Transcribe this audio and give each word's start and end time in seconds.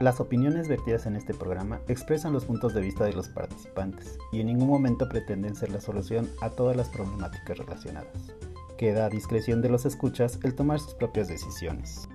Las 0.00 0.18
opiniones 0.18 0.66
vertidas 0.66 1.06
en 1.06 1.14
este 1.14 1.34
programa 1.34 1.80
expresan 1.86 2.32
los 2.32 2.44
puntos 2.44 2.74
de 2.74 2.80
vista 2.80 3.04
de 3.04 3.12
los 3.12 3.28
participantes 3.28 4.18
y 4.32 4.40
en 4.40 4.46
ningún 4.46 4.68
momento 4.68 5.08
pretenden 5.08 5.54
ser 5.54 5.70
la 5.70 5.80
solución 5.80 6.28
a 6.40 6.50
todas 6.50 6.76
las 6.76 6.88
problemáticas 6.88 7.58
relacionadas. 7.58 8.34
Queda 8.76 9.06
a 9.06 9.08
discreción 9.08 9.62
de 9.62 9.68
los 9.68 9.86
escuchas 9.86 10.40
el 10.42 10.56
tomar 10.56 10.80
sus 10.80 10.94
propias 10.94 11.28
decisiones. 11.28 12.08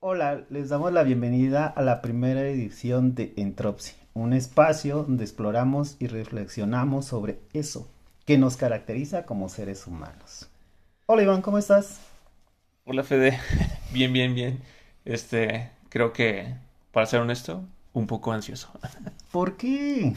Hola, 0.00 0.44
les 0.50 0.68
damos 0.68 0.92
la 0.92 1.04
bienvenida 1.04 1.68
a 1.68 1.82
la 1.82 2.02
primera 2.02 2.42
edición 2.48 3.14
de 3.14 3.32
Entropsi, 3.36 3.94
un 4.12 4.32
espacio 4.32 5.04
donde 5.04 5.22
exploramos 5.22 5.94
y 6.00 6.08
reflexionamos 6.08 7.04
sobre 7.04 7.38
eso 7.52 7.88
que 8.26 8.38
nos 8.38 8.56
caracteriza 8.56 9.24
como 9.24 9.48
seres 9.48 9.86
humanos. 9.86 10.48
Hola 11.06 11.22
Iván, 11.22 11.42
¿cómo 11.42 11.58
estás? 11.58 12.11
Hola 12.84 13.04
Fede, 13.04 13.38
bien, 13.92 14.12
bien, 14.12 14.34
bien. 14.34 14.60
Este, 15.04 15.70
creo 15.88 16.12
que, 16.12 16.54
para 16.92 17.06
ser 17.06 17.20
honesto, 17.20 17.64
un 17.92 18.06
poco 18.06 18.32
ansioso. 18.32 18.72
¿Por 19.30 19.56
qué? 19.56 20.12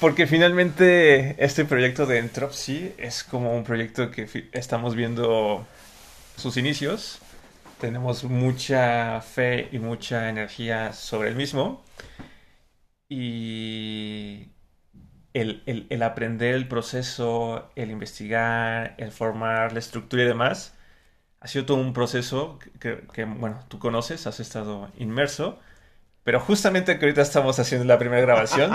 Porque 0.00 0.26
finalmente 0.26 1.42
este 1.44 1.64
proyecto 1.64 2.06
de 2.06 2.18
Entropsy 2.18 2.92
es 2.98 3.24
como 3.24 3.56
un 3.56 3.64
proyecto 3.64 4.10
que 4.10 4.48
estamos 4.52 4.94
viendo 4.94 5.66
sus 6.36 6.56
inicios. 6.56 7.20
Tenemos 7.80 8.24
mucha 8.24 9.20
fe 9.20 9.68
y 9.72 9.78
mucha 9.78 10.28
energía 10.28 10.92
sobre 10.92 11.30
el 11.30 11.36
mismo. 11.36 11.82
Y 13.08 14.48
el, 15.34 15.62
el, 15.66 15.86
el 15.90 16.02
aprender 16.02 16.54
el 16.54 16.68
proceso, 16.68 17.70
el 17.76 17.90
investigar, 17.90 18.94
el 18.98 19.12
formar 19.12 19.72
la 19.72 19.78
estructura 19.78 20.22
y 20.24 20.26
demás, 20.26 20.74
ha 21.46 21.48
sido 21.48 21.64
todo 21.64 21.76
un 21.76 21.92
proceso 21.92 22.58
que, 22.80 23.24
bueno, 23.24 23.60
tú 23.68 23.78
conoces, 23.78 24.26
has 24.26 24.40
estado 24.40 24.88
inmerso, 24.98 25.60
pero 26.24 26.40
justamente 26.40 26.98
que 26.98 27.04
ahorita 27.04 27.22
estamos 27.22 27.60
haciendo 27.60 27.86
la 27.86 28.00
primera 28.00 28.20
grabación, 28.20 28.72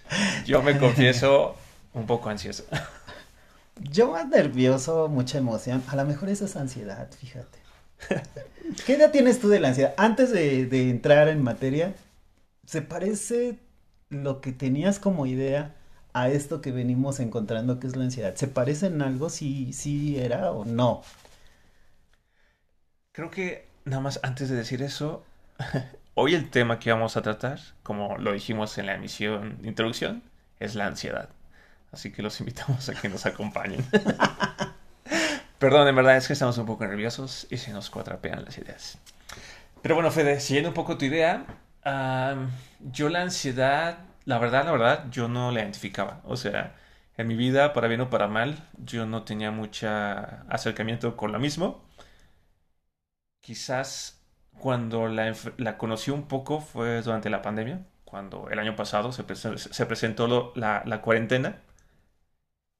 yo 0.46 0.62
me 0.62 0.78
confieso 0.78 1.54
un 1.92 2.06
poco 2.06 2.30
ansioso. 2.30 2.64
Yo 3.90 4.12
más 4.12 4.26
nervioso, 4.28 5.08
mucha 5.08 5.36
emoción, 5.36 5.82
a 5.88 5.96
lo 5.96 6.06
mejor 6.06 6.30
eso 6.30 6.46
es 6.46 6.56
ansiedad, 6.56 7.10
fíjate. 7.12 7.58
¿Qué 8.86 8.94
edad 8.94 9.10
tienes 9.10 9.38
tú 9.38 9.48
de 9.48 9.60
la 9.60 9.68
ansiedad? 9.68 9.92
Antes 9.98 10.30
de, 10.30 10.64
de 10.64 10.88
entrar 10.88 11.28
en 11.28 11.42
materia, 11.42 11.92
¿se 12.64 12.80
parece 12.80 13.58
lo 14.08 14.40
que 14.40 14.52
tenías 14.52 14.98
como 14.98 15.26
idea 15.26 15.74
a 16.14 16.30
esto 16.30 16.62
que 16.62 16.72
venimos 16.72 17.20
encontrando 17.20 17.80
que 17.80 17.88
es 17.88 17.96
la 17.96 18.04
ansiedad? 18.04 18.34
¿Se 18.36 18.46
parece 18.48 18.86
en 18.86 19.02
algo 19.02 19.28
si, 19.28 19.74
si 19.74 20.18
era 20.18 20.52
o 20.52 20.64
no? 20.64 21.02
Creo 23.14 23.30
que 23.30 23.68
nada 23.84 24.02
más 24.02 24.18
antes 24.24 24.48
de 24.48 24.56
decir 24.56 24.82
eso, 24.82 25.24
hoy 26.14 26.34
el 26.34 26.50
tema 26.50 26.80
que 26.80 26.90
vamos 26.90 27.16
a 27.16 27.22
tratar, 27.22 27.60
como 27.84 28.18
lo 28.18 28.32
dijimos 28.32 28.76
en 28.76 28.86
la 28.86 28.94
emisión 28.94 29.62
de 29.62 29.68
introducción, 29.68 30.24
es 30.58 30.74
la 30.74 30.88
ansiedad. 30.88 31.28
Así 31.92 32.10
que 32.10 32.22
los 32.22 32.40
invitamos 32.40 32.88
a 32.88 32.94
que 33.00 33.08
nos 33.08 33.24
acompañen. 33.24 33.86
Perdón, 35.60 35.86
en 35.86 35.94
verdad 35.94 36.16
es 36.16 36.26
que 36.26 36.32
estamos 36.32 36.58
un 36.58 36.66
poco 36.66 36.84
nerviosos 36.88 37.46
y 37.50 37.58
se 37.58 37.72
nos 37.72 37.88
cuatrapean 37.88 38.44
las 38.44 38.58
ideas. 38.58 38.98
Pero 39.80 39.94
bueno, 39.94 40.10
Fede, 40.10 40.40
siguiendo 40.40 40.70
un 40.70 40.74
poco 40.74 40.98
tu 40.98 41.04
idea, 41.04 41.46
yo 42.80 43.08
la 43.10 43.22
ansiedad, 43.22 43.98
la 44.24 44.38
verdad, 44.38 44.64
la 44.64 44.72
verdad, 44.72 45.04
yo 45.12 45.28
no 45.28 45.52
la 45.52 45.60
identificaba. 45.60 46.20
O 46.24 46.36
sea, 46.36 46.74
en 47.16 47.28
mi 47.28 47.36
vida, 47.36 47.74
para 47.74 47.86
bien 47.86 48.00
o 48.00 48.10
para 48.10 48.26
mal, 48.26 48.58
yo 48.84 49.06
no 49.06 49.22
tenía 49.22 49.52
mucho 49.52 49.88
acercamiento 50.48 51.16
con 51.16 51.30
lo 51.30 51.38
mismo 51.38 51.83
quizás 53.44 54.22
cuando 54.58 55.06
la, 55.06 55.34
la, 55.58 55.76
conocí 55.76 56.10
un 56.10 56.26
poco 56.28 56.60
fue 56.60 57.02
durante 57.02 57.28
la 57.28 57.42
pandemia, 57.42 57.84
cuando 58.04 58.48
el 58.48 58.58
año 58.58 58.74
pasado 58.74 59.12
se, 59.12 59.24
se 59.56 59.86
presentó 59.86 60.52
la, 60.56 60.82
la, 60.86 61.02
cuarentena. 61.02 61.60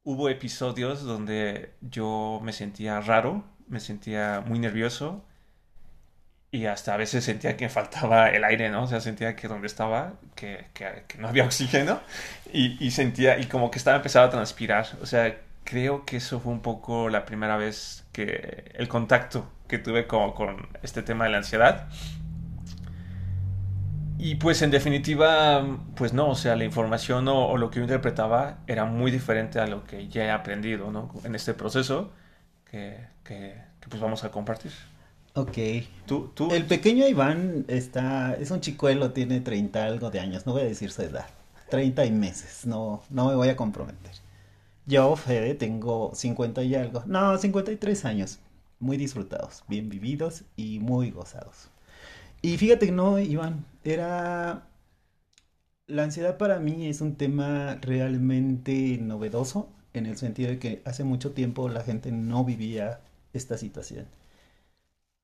Hubo 0.04 0.28
episodios 0.30 1.03
donde 1.03 1.74
yo 1.82 2.41
me 2.42 2.53
sentía 2.53 3.00
raro, 3.00 3.44
me 3.69 3.80
sentía 3.80 4.42
muy 4.47 4.58
nervioso 4.58 5.24
y 6.50 6.66
hasta 6.66 6.94
a 6.94 6.97
veces 6.97 7.24
sentía 7.24 7.56
que 7.56 7.69
faltaba 7.69 8.30
el 8.30 8.44
aire, 8.44 8.70
¿no? 8.70 8.84
O 8.84 8.86
sea, 8.86 9.00
sentía 9.00 9.36
que 9.36 9.48
donde 9.48 9.66
estaba, 9.66 10.14
que, 10.34 10.66
que, 10.72 11.04
que 11.08 11.19
no 11.19 11.28
había 11.28 11.44
oxígeno 11.50 12.00
y, 12.53 12.82
y, 12.84 12.91
sentía, 12.91 13.38
y 13.38 13.47
como 13.47 13.70
que 13.70 13.78
estaba 13.78 13.98
empezando 13.98 14.28
a 14.28 14.30
transpirar. 14.30 14.86
O 15.03 15.06
sea, 15.06 15.36
creo 15.64 16.06
que 16.06 16.19
eso 16.19 16.41
fue 16.41 16.53
un 16.53 16.60
poco 16.62 17.10
la 17.10 17.26
primera 17.26 17.56
vez 17.58 18.06
que 18.12 18.72
el 18.74 18.88
contacto 18.88 19.50
que 19.66 19.78
tuve 19.78 20.06
como 20.06 20.34
con 20.34 20.69
este 20.82 21.02
tema 21.02 21.25
de 21.25 21.30
la 21.30 21.38
ansiedad. 21.38 21.88
Y 24.19 24.36
pues 24.36 24.62
en 24.62 24.70
definitiva, 24.70 25.78
pues 25.97 26.12
no, 26.12 26.30
o 26.30 26.34
sea, 26.34 26.56
la 26.56 26.64
información 26.64 27.28
o, 27.28 27.56
lo 27.56 27.70
que 27.70 27.76
yo 27.76 27.82
interpretaba 27.82 28.58
era 28.66 28.84
muy 28.84 29.10
diferente 29.10 29.58
a 29.58 29.66
lo 29.66 29.84
que 29.84 30.08
ya 30.08 30.24
he 30.24 30.30
aprendido, 30.30 30.91
¿no? 30.91 31.10
En 31.24 31.34
este 31.34 31.53
proceso 31.53 32.10
que, 32.70 33.06
que, 33.24 33.54
pues 33.88 34.00
vamos 34.00 34.24
a 34.24 34.30
compartir. 34.30 34.72
Ok. 35.34 35.58
¿Tú, 36.06 36.30
tú? 36.32 36.50
El 36.53 36.64
pequeño 36.64 37.06
Iván 37.08 37.64
está, 37.69 38.34
es 38.34 38.50
un 38.50 38.60
chicuelo, 38.60 39.10
tiene 39.12 39.41
30 39.41 39.84
algo 39.84 40.10
de 40.10 40.20
años, 40.20 40.47
no 40.47 40.53
voy 40.53 40.62
a 40.62 40.66
decir 40.66 40.92
su 40.92 41.03
edad, 41.03 41.26
30 41.70 42.06
y 42.06 42.12
meses, 42.12 42.66
no, 42.66 43.03
no 43.10 43.28
me 43.28 43.34
voy 43.34 43.48
a 43.48 43.56
comprometer. 43.56 44.12
Yo, 44.86 45.16
Fede, 45.16 45.54
tengo 45.54 46.12
50 46.14 46.62
y 46.62 46.76
algo, 46.76 47.03
no, 47.06 47.36
53 47.36 48.04
años 48.04 48.38
muy 48.84 48.97
disfrutados, 48.97 49.65
bien 49.69 49.89
vividos 49.89 50.45
y 50.56 50.78
muy 50.78 51.11
gozados. 51.11 51.71
Y 52.43 52.56
fíjate 52.59 52.87
que 52.87 52.93
no, 52.93 53.19
Iván, 53.19 53.65
era... 53.84 54.69
La 55.87 56.05
ansiedad 56.05 56.39
para 56.39 56.61
mí 56.61 56.87
es 56.87 57.00
un 57.00 57.17
tema 57.17 57.77
realmente 57.83 58.99
novedoso 59.00 59.69
en 59.93 60.06
el 60.06 60.17
sentido 60.17 60.50
de 60.50 60.59
que 60.59 60.83
hace 60.84 61.05
mucho 61.05 61.33
tiempo 61.33 61.69
la 61.69 61.83
gente 61.83 62.11
no 62.12 62.45
vivía 62.45 63.00
esta 63.33 63.59
situación. 63.59 64.06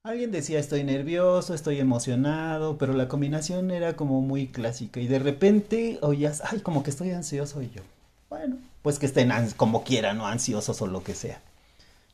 Alguien 0.03 0.31
decía 0.31 0.59
estoy 0.59 0.82
nervioso, 0.82 1.54
estoy 1.54 1.78
emocionado, 1.78 2.78
pero 2.78 2.94
la 2.94 3.09
combinación 3.09 3.71
era 3.71 3.97
como 3.97 4.22
muy 4.22 4.48
clásica 4.48 5.00
y 5.00 5.06
de 5.06 5.19
repente 5.19 5.98
oías, 6.03 6.42
ay, 6.50 6.60
como 6.60 6.82
que 6.82 6.91
estoy 6.91 7.10
ansioso 7.10 7.62
y 7.62 7.71
yo, 7.71 7.82
bueno, 8.31 8.56
pues 8.82 8.98
que 8.98 9.06
estén 9.06 9.31
como 9.56 9.84
quieran, 9.84 10.16
no 10.19 10.27
ansiosos 10.27 10.81
o 10.81 10.87
lo 10.87 11.04
que 11.04 11.15
sea. 11.15 11.42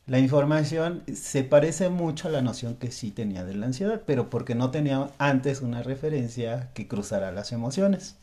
La 0.06 0.20
información 0.20 1.02
se 1.12 1.42
parece 1.42 1.88
mucho 1.88 2.28
a 2.28 2.30
la 2.30 2.40
noción 2.40 2.76
que 2.76 2.92
sí 2.92 3.10
tenía 3.10 3.44
de 3.44 3.54
la 3.54 3.66
ansiedad, 3.66 4.02
pero 4.06 4.30
porque 4.30 4.54
no 4.54 4.70
tenía 4.70 5.10
antes 5.18 5.62
una 5.62 5.82
referencia 5.82 6.70
que 6.74 6.86
cruzara 6.86 7.32
las 7.32 7.50
emociones. 7.50 8.16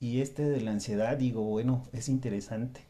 Y 0.00 0.22
este 0.22 0.42
de 0.44 0.62
la 0.62 0.70
ansiedad, 0.70 1.16
digo, 1.18 1.42
bueno, 1.42 1.86
es 1.92 2.08
interesante. 2.08 2.82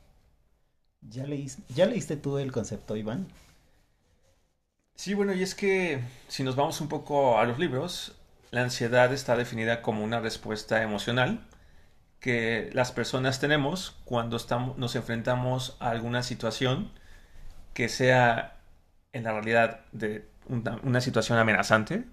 ¿Ya, 1.00 1.26
leíste, 1.26 1.62
¿Ya 1.74 1.90
tú 2.22 2.38
el 2.38 2.52
concepto, 2.52 2.96
Iván? 2.96 3.26
Sí, 4.94 5.14
bueno, 5.14 5.32
y 5.32 5.42
es 5.42 5.56
que 5.56 6.00
si 6.28 6.44
nos 6.44 6.54
vamos 6.54 6.80
un 6.80 6.88
poco 6.88 7.38
a 7.40 7.44
los 7.44 7.58
libros, 7.58 8.14
la 8.52 8.62
ansiedad 8.62 9.12
está 9.12 9.36
definida 9.36 9.82
como 9.82 10.04
una 10.04 10.20
respuesta 10.20 10.82
emocional 10.82 11.44
que 12.20 12.70
las 12.72 12.92
personas 12.92 13.40
tenemos 13.40 13.96
cuando 14.04 14.36
estamos, 14.36 14.78
nos 14.78 14.94
enfrentamos 14.94 15.76
a 15.80 15.90
alguna 15.90 16.22
situación 16.22 16.92
que 17.74 17.88
sea 17.88 18.56
en 19.12 19.24
la 19.24 19.32
realidad 19.32 19.80
una, 20.48 21.00
situación 21.00 21.38
amenazante 21.38 22.04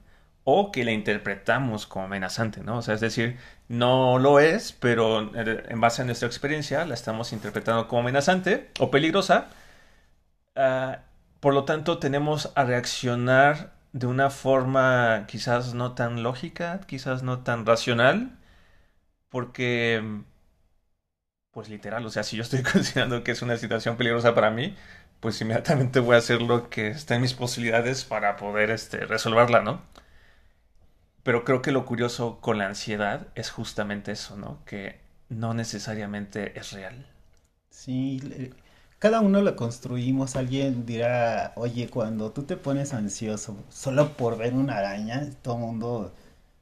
o 0.44 0.72
que 0.72 0.84
la 0.84 0.92
interpretamos 0.92 1.88
como 1.88 2.06
amenazante, 2.06 2.62
¿no? 2.64 2.78
O 2.78 2.82
sea, 2.82 2.96
es 2.96 3.02
decir, 3.02 3.38
no 3.68 4.20
lo 4.20 4.40
es, 4.40 4.74
pero 4.74 5.36
en 5.36 5.82
base 5.82 6.02
a 6.02 6.06
nuestra 6.06 6.28
experiencia 6.28 6.86
la 6.86 6.94
estamos 6.96 7.34
interpretando 7.34 7.88
como 7.88 8.02
amenazante 8.02 8.70
o 8.80 8.92
peligrosa. 8.92 9.50
Ah, 10.56 11.00
por 11.40 11.54
lo 11.54 11.66
tanto, 11.66 12.00
tenemos 12.00 12.52
a 12.56 12.64
reaccionar 12.66 13.74
de 13.94 14.08
una 14.08 14.30
forma 14.30 15.26
quizás 15.28 15.74
no 15.74 15.94
tan 15.94 16.24
lógica, 16.24 16.82
quizás 16.88 17.24
no 17.24 17.40
tan 17.44 17.66
racional, 17.66 18.38
porque, 19.30 20.22
pues 21.52 21.70
literal, 21.70 22.06
o 22.06 22.10
sea, 22.10 22.24
si 22.24 22.38
yo 22.38 22.44
estoy 22.44 22.64
considerando 22.74 23.24
que 23.24 23.32
es 23.32 23.42
una 23.42 23.58
situación 23.58 23.98
peligrosa 23.98 24.36
para 24.36 24.52
mí, 24.52 24.76
pues 25.20 25.40
inmediatamente 25.42 26.00
voy 26.00 26.16
a 26.16 26.20
hacer 26.20 26.42
lo 26.42 26.70
que 26.70 26.88
está 26.90 27.16
en 27.16 27.22
mis 27.22 27.34
posibilidades 27.34 28.06
para 28.06 28.38
poder 28.38 28.70
este, 28.72 29.06
resolverla, 29.06 29.62
¿no? 29.62 29.82
Pero 31.24 31.46
creo 31.46 31.62
que 31.62 31.72
lo 31.72 31.86
curioso 31.86 32.40
con 32.42 32.58
la 32.58 32.66
ansiedad 32.68 33.28
es 33.36 33.52
justamente 33.52 34.12
eso, 34.12 34.36
¿no? 34.36 34.60
Que 34.66 35.00
no 35.30 35.54
necesariamente 35.54 36.58
es 36.60 36.72
real. 36.72 37.06
Sí, 37.70 38.52
cada 39.00 39.22
uno 39.22 39.42
lo 39.42 39.56
construimos. 39.56 40.36
Alguien 40.36 40.86
dirá, 40.86 41.54
oye, 41.56 41.90
cuando 41.90 42.32
tú 42.32 42.44
te 42.44 42.58
pones 42.58 42.94
ansioso 42.94 43.58
solo 43.70 44.14
por 44.18 44.38
ver 44.38 44.54
una 44.54 44.78
araña, 44.78 45.30
todo 45.42 45.56
el 45.56 45.62
mundo, 45.62 46.14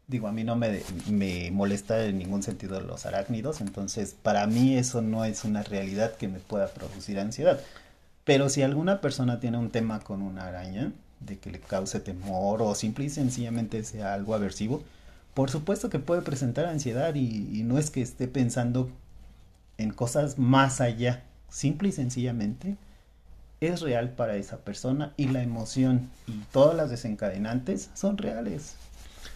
digo, 0.07 0.27
a 0.27 0.31
mí 0.31 0.43
no 0.43 0.55
me, 0.55 0.81
me 1.09 1.51
molesta 1.51 2.03
en 2.05 2.19
ningún 2.19 2.43
sentido 2.43 2.79
los 2.81 3.05
arácnidos, 3.05 3.61
entonces 3.61 4.15
para 4.21 4.47
mí 4.47 4.77
eso 4.77 5.01
no 5.01 5.25
es 5.25 5.43
una 5.45 5.63
realidad 5.63 6.15
que 6.17 6.27
me 6.27 6.39
pueda 6.39 6.67
producir 6.69 7.19
ansiedad. 7.19 7.59
Pero 8.27 8.49
si 8.49 8.61
alguna 8.61 8.99
persona 8.99 9.39
tiene 9.39 9.57
un 9.57 9.69
tema 9.69 10.01
con 10.01 10.21
una 10.21 10.47
araña, 10.47 10.91
de 11.21 11.39
que 11.39 11.49
le 11.49 11.61
cause 11.61 12.01
temor 12.01 12.61
o 12.61 12.75
simple 12.75 13.05
y 13.05 13.09
sencillamente 13.09 13.81
sea 13.85 14.13
algo 14.13 14.35
aversivo, 14.35 14.83
por 15.33 15.49
supuesto 15.49 15.89
que 15.89 15.99
puede 15.99 16.21
presentar 16.21 16.65
ansiedad 16.65 17.15
y, 17.15 17.63
no 17.63 17.79
es 17.79 17.89
que 17.89 18.01
esté 18.01 18.27
pensando 18.27 18.89
en 19.77 19.91
cosas 19.91 20.37
más 20.37 20.81
allá, 20.81 21.23
simple 21.47 21.87
y 21.87 21.91
sencillamente 21.93 22.75
es 23.61 23.79
real 23.79 24.09
para 24.09 24.35
esa 24.35 24.57
persona 24.57 25.13
y 25.15 25.29
la 25.29 25.41
emoción 25.41 26.09
y 26.27 26.33
todas 26.51 26.75
las 26.75 26.89
desencadenantes 26.89 27.91
son 27.93 28.17
reales. 28.17 28.75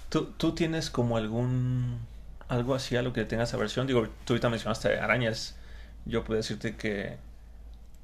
¿Tú, 0.10 0.26
tú 0.36 0.54
tienes 0.54 0.90
como 0.90 1.16
algún 1.16 1.98
algo 2.50 2.76
así 2.76 2.98
a 2.98 3.04
lo 3.04 3.14
que 3.14 3.24
tengas 3.24 3.54
aversión? 3.54 3.88
Digo, 3.88 4.10
tú 4.26 4.34
ahorita 4.34 4.50
mencionaste 4.50 5.00
arañas. 5.00 5.56
Yo 6.06 6.26
puedo 6.26 6.38
decirte 6.38 6.76
que 6.76 7.31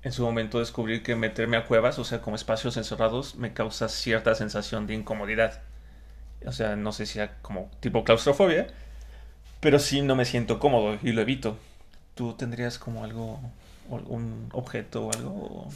en 0.07 0.13
su 0.13 0.23
momento 0.23 0.59
descubrí 0.59 1.03
que 1.03 1.17
meterme 1.17 1.57
a 1.57 1.65
cuevas, 1.65 1.99
o 1.99 2.05
sea, 2.05 2.21
como 2.21 2.37
espacios 2.37 2.77
encerrados, 2.77 3.35
me 3.35 3.51
causa 3.51 3.89
cierta 3.89 4.35
sensación 4.35 4.87
de 4.87 4.93
incomodidad. 4.93 5.61
O 6.45 6.53
sea, 6.53 6.77
no 6.77 6.93
sé 6.93 7.05
si 7.05 7.15
sea 7.15 7.35
como 7.41 7.69
tipo 7.81 8.05
claustrofobia, 8.05 8.67
pero 9.59 9.79
sí 9.79 10.01
no 10.01 10.15
me 10.15 10.23
siento 10.23 10.59
cómodo 10.59 10.97
y 11.03 11.11
lo 11.11 11.21
evito. 11.21 11.57
¿Tú 12.15 12.33
tendrías 12.33 12.79
como 12.79 13.03
algo, 13.03 13.41
un 13.89 14.47
objeto 14.53 15.07
o 15.07 15.13
algo? 15.13 15.67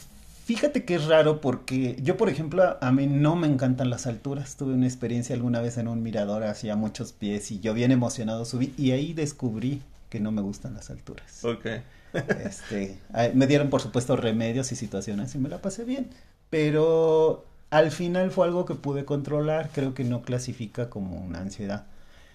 Fíjate 0.46 0.86
que 0.86 0.94
es 0.94 1.04
raro 1.04 1.42
porque 1.42 1.98
yo, 2.02 2.16
por 2.16 2.30
ejemplo, 2.30 2.78
a 2.80 2.90
mí 2.90 3.06
no 3.06 3.36
me 3.36 3.46
encantan 3.46 3.90
las 3.90 4.06
alturas. 4.06 4.56
Tuve 4.56 4.72
una 4.72 4.86
experiencia 4.86 5.36
alguna 5.36 5.60
vez 5.60 5.76
en 5.76 5.88
un 5.88 6.02
mirador 6.02 6.44
hacia 6.44 6.74
muchos 6.74 7.12
pies 7.12 7.52
y 7.52 7.60
yo 7.60 7.74
bien 7.74 7.92
emocionado 7.92 8.46
subí 8.46 8.72
y 8.78 8.92
ahí 8.92 9.12
descubrí 9.12 9.82
que 10.12 10.20
no 10.20 10.30
me 10.30 10.42
gustan 10.42 10.74
las 10.74 10.90
alturas. 10.90 11.42
Ok. 11.42 11.64
este, 12.44 12.98
me 13.32 13.46
dieron, 13.46 13.70
por 13.70 13.80
supuesto, 13.80 14.14
remedios 14.14 14.70
y 14.70 14.76
situaciones 14.76 15.34
y 15.34 15.38
me 15.38 15.48
la 15.48 15.62
pasé 15.62 15.86
bien. 15.86 16.10
Pero 16.50 17.46
al 17.70 17.90
final 17.90 18.30
fue 18.30 18.46
algo 18.46 18.66
que 18.66 18.74
pude 18.74 19.06
controlar, 19.06 19.70
creo 19.72 19.94
que 19.94 20.04
no 20.04 20.20
clasifica 20.20 20.90
como 20.90 21.18
una 21.18 21.40
ansiedad. 21.40 21.86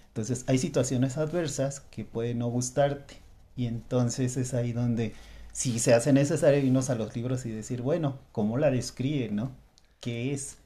Entonces 0.08 0.42
hay 0.48 0.58
situaciones 0.58 1.18
adversas 1.18 1.78
que 1.92 2.04
pueden 2.04 2.40
no 2.40 2.48
gustarte 2.48 3.14
y 3.56 3.66
entonces 3.66 4.36
es 4.36 4.54
ahí 4.54 4.72
donde 4.72 5.14
si 5.52 5.78
se 5.78 5.94
hace 5.94 6.12
necesario 6.12 6.58
irnos 6.58 6.90
a 6.90 6.96
los 6.96 7.14
libros 7.14 7.46
y 7.46 7.52
decir, 7.52 7.80
bueno, 7.80 8.18
¿cómo 8.32 8.58
la 8.58 8.72
describe, 8.72 9.28
no? 9.28 9.52
¿Qué 10.00 10.32
es? 10.32 10.56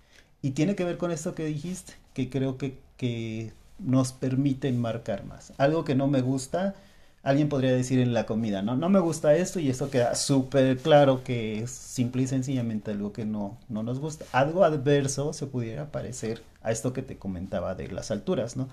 Y 0.41 0.53
tiene 0.53 0.77
que 0.77 0.85
ver 0.85 0.97
con 0.97 1.11
esto 1.11 1.35
que 1.35 1.45
dijiste, 1.45 1.93
que 2.15 2.31
creo 2.31 2.57
que, 2.57 2.79
que 2.97 3.53
nos 3.79 4.15
permiten 4.15 4.81
marcar 4.81 5.27
más. 5.27 5.53
Algo 5.59 5.85
que 5.85 5.95
no 5.95 6.07
me 6.07 6.23
gusta, 6.23 6.75
alguien 7.23 7.49
podría 7.49 7.73
decir 7.73 8.01
en 8.01 8.15
la 8.15 8.27
comida, 8.27 8.63
¿no? 8.63 8.77
No 8.77 8.89
me 8.89 8.99
gusta 9.01 9.35
esto 9.37 9.61
y 9.61 9.71
eso 9.71 9.91
queda 9.91 10.15
súper 10.15 10.79
claro 10.79 11.23
que 11.23 11.63
es 11.63 11.71
simple 11.71 12.23
y 12.23 12.27
sencillamente 12.27 12.91
algo 12.91 13.13
que 13.13 13.25
no, 13.25 13.59
no 13.69 13.83
nos 13.83 14.01
gusta. 14.01 14.25
Algo 14.33 14.65
adverso 14.65 15.33
se 15.33 15.47
pudiera 15.47 15.91
parecer 15.93 16.43
a 16.63 16.73
esto 16.73 16.93
que 16.93 17.03
te 17.03 17.19
comentaba 17.19 17.75
de 17.75 17.89
las 17.89 18.11
alturas, 18.11 18.57
¿no? 18.57 18.69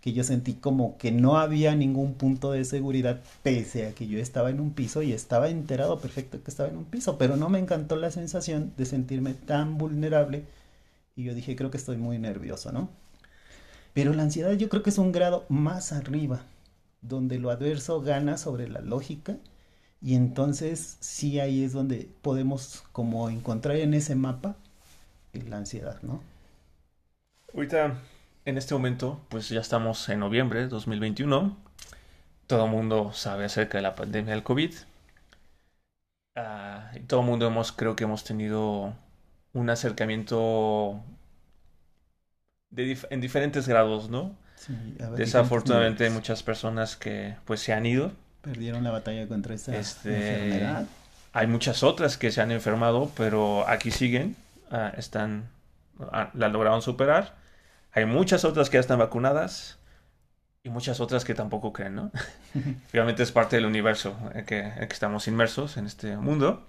Que 0.00 0.12
yo 0.12 0.22
sentí 0.22 0.54
como 0.54 0.96
que 0.96 1.10
no 1.10 1.38
había 1.38 1.74
ningún 1.74 2.14
punto 2.14 2.52
de 2.52 2.64
seguridad 2.64 3.20
pese 3.42 3.86
a 3.86 3.92
que 3.94 4.06
yo 4.06 4.20
estaba 4.20 4.50
en 4.50 4.60
un 4.60 4.72
piso 4.72 5.02
y 5.02 5.12
estaba 5.12 5.48
enterado 5.48 5.98
perfecto 5.98 6.42
que 6.42 6.50
estaba 6.50 6.68
en 6.68 6.76
un 6.76 6.84
piso, 6.84 7.18
pero 7.18 7.36
no 7.36 7.48
me 7.48 7.58
encantó 7.58 7.96
la 7.96 8.12
sensación 8.12 8.72
de 8.76 8.86
sentirme 8.86 9.34
tan 9.34 9.76
vulnerable 9.76 10.44
y 11.16 11.24
yo 11.24 11.34
dije, 11.34 11.56
creo 11.56 11.70
que 11.72 11.78
estoy 11.78 11.96
muy 11.96 12.18
nervioso, 12.18 12.70
¿no? 12.70 12.90
Pero 13.92 14.12
la 14.12 14.22
ansiedad 14.22 14.52
yo 14.52 14.68
creo 14.68 14.82
que 14.84 14.90
es 14.90 14.98
un 14.98 15.10
grado 15.10 15.44
más 15.48 15.92
arriba 15.92 16.42
donde 17.02 17.38
lo 17.38 17.50
adverso 17.50 18.00
gana 18.00 18.36
sobre 18.36 18.68
la 18.68 18.80
lógica 18.80 19.36
y 20.00 20.14
entonces 20.14 20.96
sí 21.00 21.40
ahí 21.40 21.64
es 21.64 21.72
donde 21.72 22.08
podemos 22.22 22.84
como 22.92 23.30
encontrar 23.30 23.76
en 23.76 23.94
ese 23.94 24.14
mapa 24.14 24.56
la 25.32 25.58
ansiedad, 25.58 26.00
¿no? 26.02 26.22
Ahorita, 27.54 27.98
en 28.44 28.58
este 28.58 28.74
momento, 28.74 29.20
pues 29.28 29.48
ya 29.48 29.60
estamos 29.60 30.08
en 30.08 30.20
noviembre 30.20 30.60
de 30.60 30.68
2021. 30.68 31.56
Todo 32.46 32.64
el 32.64 32.70
mundo 32.70 33.12
sabe 33.12 33.44
acerca 33.44 33.78
de 33.78 33.82
la 33.82 33.94
pandemia 33.94 34.34
del 34.34 34.42
COVID. 34.42 34.74
Ah, 36.36 36.92
y 36.94 37.00
todo 37.00 37.20
el 37.20 37.26
mundo 37.26 37.46
hemos, 37.46 37.72
creo 37.72 37.96
que 37.96 38.04
hemos 38.04 38.24
tenido 38.24 38.94
un 39.52 39.70
acercamiento 39.70 41.02
en 43.10 43.20
diferentes 43.20 43.66
grados, 43.68 44.10
¿no? 44.10 44.36
Desafortunadamente 45.16 46.04
hay 46.04 46.10
muchas 46.10 46.42
personas 46.42 46.96
que 46.96 47.36
pues 47.44 47.60
se 47.60 47.72
han 47.72 47.86
ido. 47.86 48.12
Perdieron 48.42 48.84
la 48.84 48.90
batalla 48.90 49.26
contra 49.26 49.54
esta 49.54 49.76
este, 49.76 50.46
enfermedad. 50.46 50.86
Hay 51.32 51.46
muchas 51.46 51.82
otras 51.82 52.16
que 52.16 52.30
se 52.30 52.40
han 52.40 52.50
enfermado, 52.50 53.10
pero 53.16 53.68
aquí 53.68 53.90
siguen, 53.90 54.36
ah, 54.70 54.92
están, 54.96 55.48
ah, 56.12 56.30
la 56.34 56.48
lograron 56.48 56.82
superar. 56.82 57.34
Hay 57.92 58.06
muchas 58.06 58.44
otras 58.44 58.70
que 58.70 58.76
ya 58.76 58.80
están 58.80 58.98
vacunadas 58.98 59.78
y 60.62 60.70
muchas 60.70 61.00
otras 61.00 61.24
que 61.24 61.34
tampoco 61.34 61.72
creen, 61.72 61.94
¿no? 61.94 62.10
Finalmente 62.88 63.22
es 63.22 63.32
parte 63.32 63.56
del 63.56 63.66
universo 63.66 64.16
en 64.34 64.44
que, 64.44 64.60
en 64.60 64.88
que 64.88 64.92
estamos 64.92 65.28
inmersos 65.28 65.76
en 65.76 65.86
este 65.86 66.16
mundo. 66.16 66.66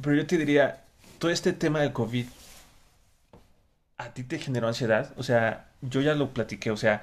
Pero 0.00 0.16
yo 0.16 0.26
te 0.26 0.38
diría, 0.38 0.84
todo 1.18 1.30
este 1.30 1.52
tema 1.52 1.80
del 1.80 1.92
COVID 1.92 2.26
¿A 3.98 4.12
ti 4.12 4.24
te 4.24 4.38
generó 4.38 4.68
ansiedad? 4.68 5.12
O 5.16 5.22
sea, 5.22 5.70
yo 5.80 6.00
ya 6.02 6.14
lo 6.14 6.34
platiqué, 6.34 6.70
o 6.70 6.76
sea, 6.76 7.02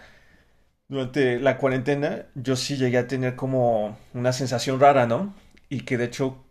durante 0.90 1.40
la 1.40 1.58
cuarentena 1.58 2.28
yo 2.36 2.56
sí 2.58 2.78
llegué 2.78 2.98
a 3.00 3.08
tener 3.08 3.36
como 3.36 3.98
una 4.14 4.34
sensación 4.34 4.80
rara, 4.80 5.08
¿no? 5.08 5.36
Y 5.70 5.82
que 5.82 5.98
de 5.98 6.06
hecho, 6.06 6.46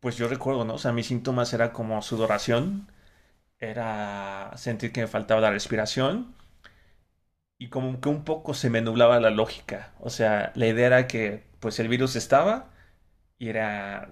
pues 0.00 0.16
yo 0.18 0.28
recuerdo, 0.28 0.64
¿no? 0.66 0.74
O 0.76 0.78
sea, 0.78 0.92
mis 0.92 1.06
síntomas 1.08 1.52
era 1.54 1.72
como 1.72 2.02
sudoración, 2.02 2.88
era 3.60 4.52
sentir 4.56 4.92
que 4.92 5.02
me 5.02 5.08
faltaba 5.08 5.40
la 5.42 5.50
respiración 5.52 6.34
y 7.58 7.68
como 7.68 8.00
que 8.00 8.08
un 8.08 8.24
poco 8.24 8.54
se 8.54 8.70
me 8.70 8.80
nublaba 8.80 9.20
la 9.20 9.30
lógica. 9.30 9.92
O 10.00 10.10
sea, 10.10 10.52
la 10.56 10.66
idea 10.66 10.86
era 10.86 11.06
que 11.06 11.44
pues 11.60 11.78
el 11.80 11.88
virus 11.88 12.16
estaba 12.16 12.70
y 13.38 13.48
era 13.50 14.10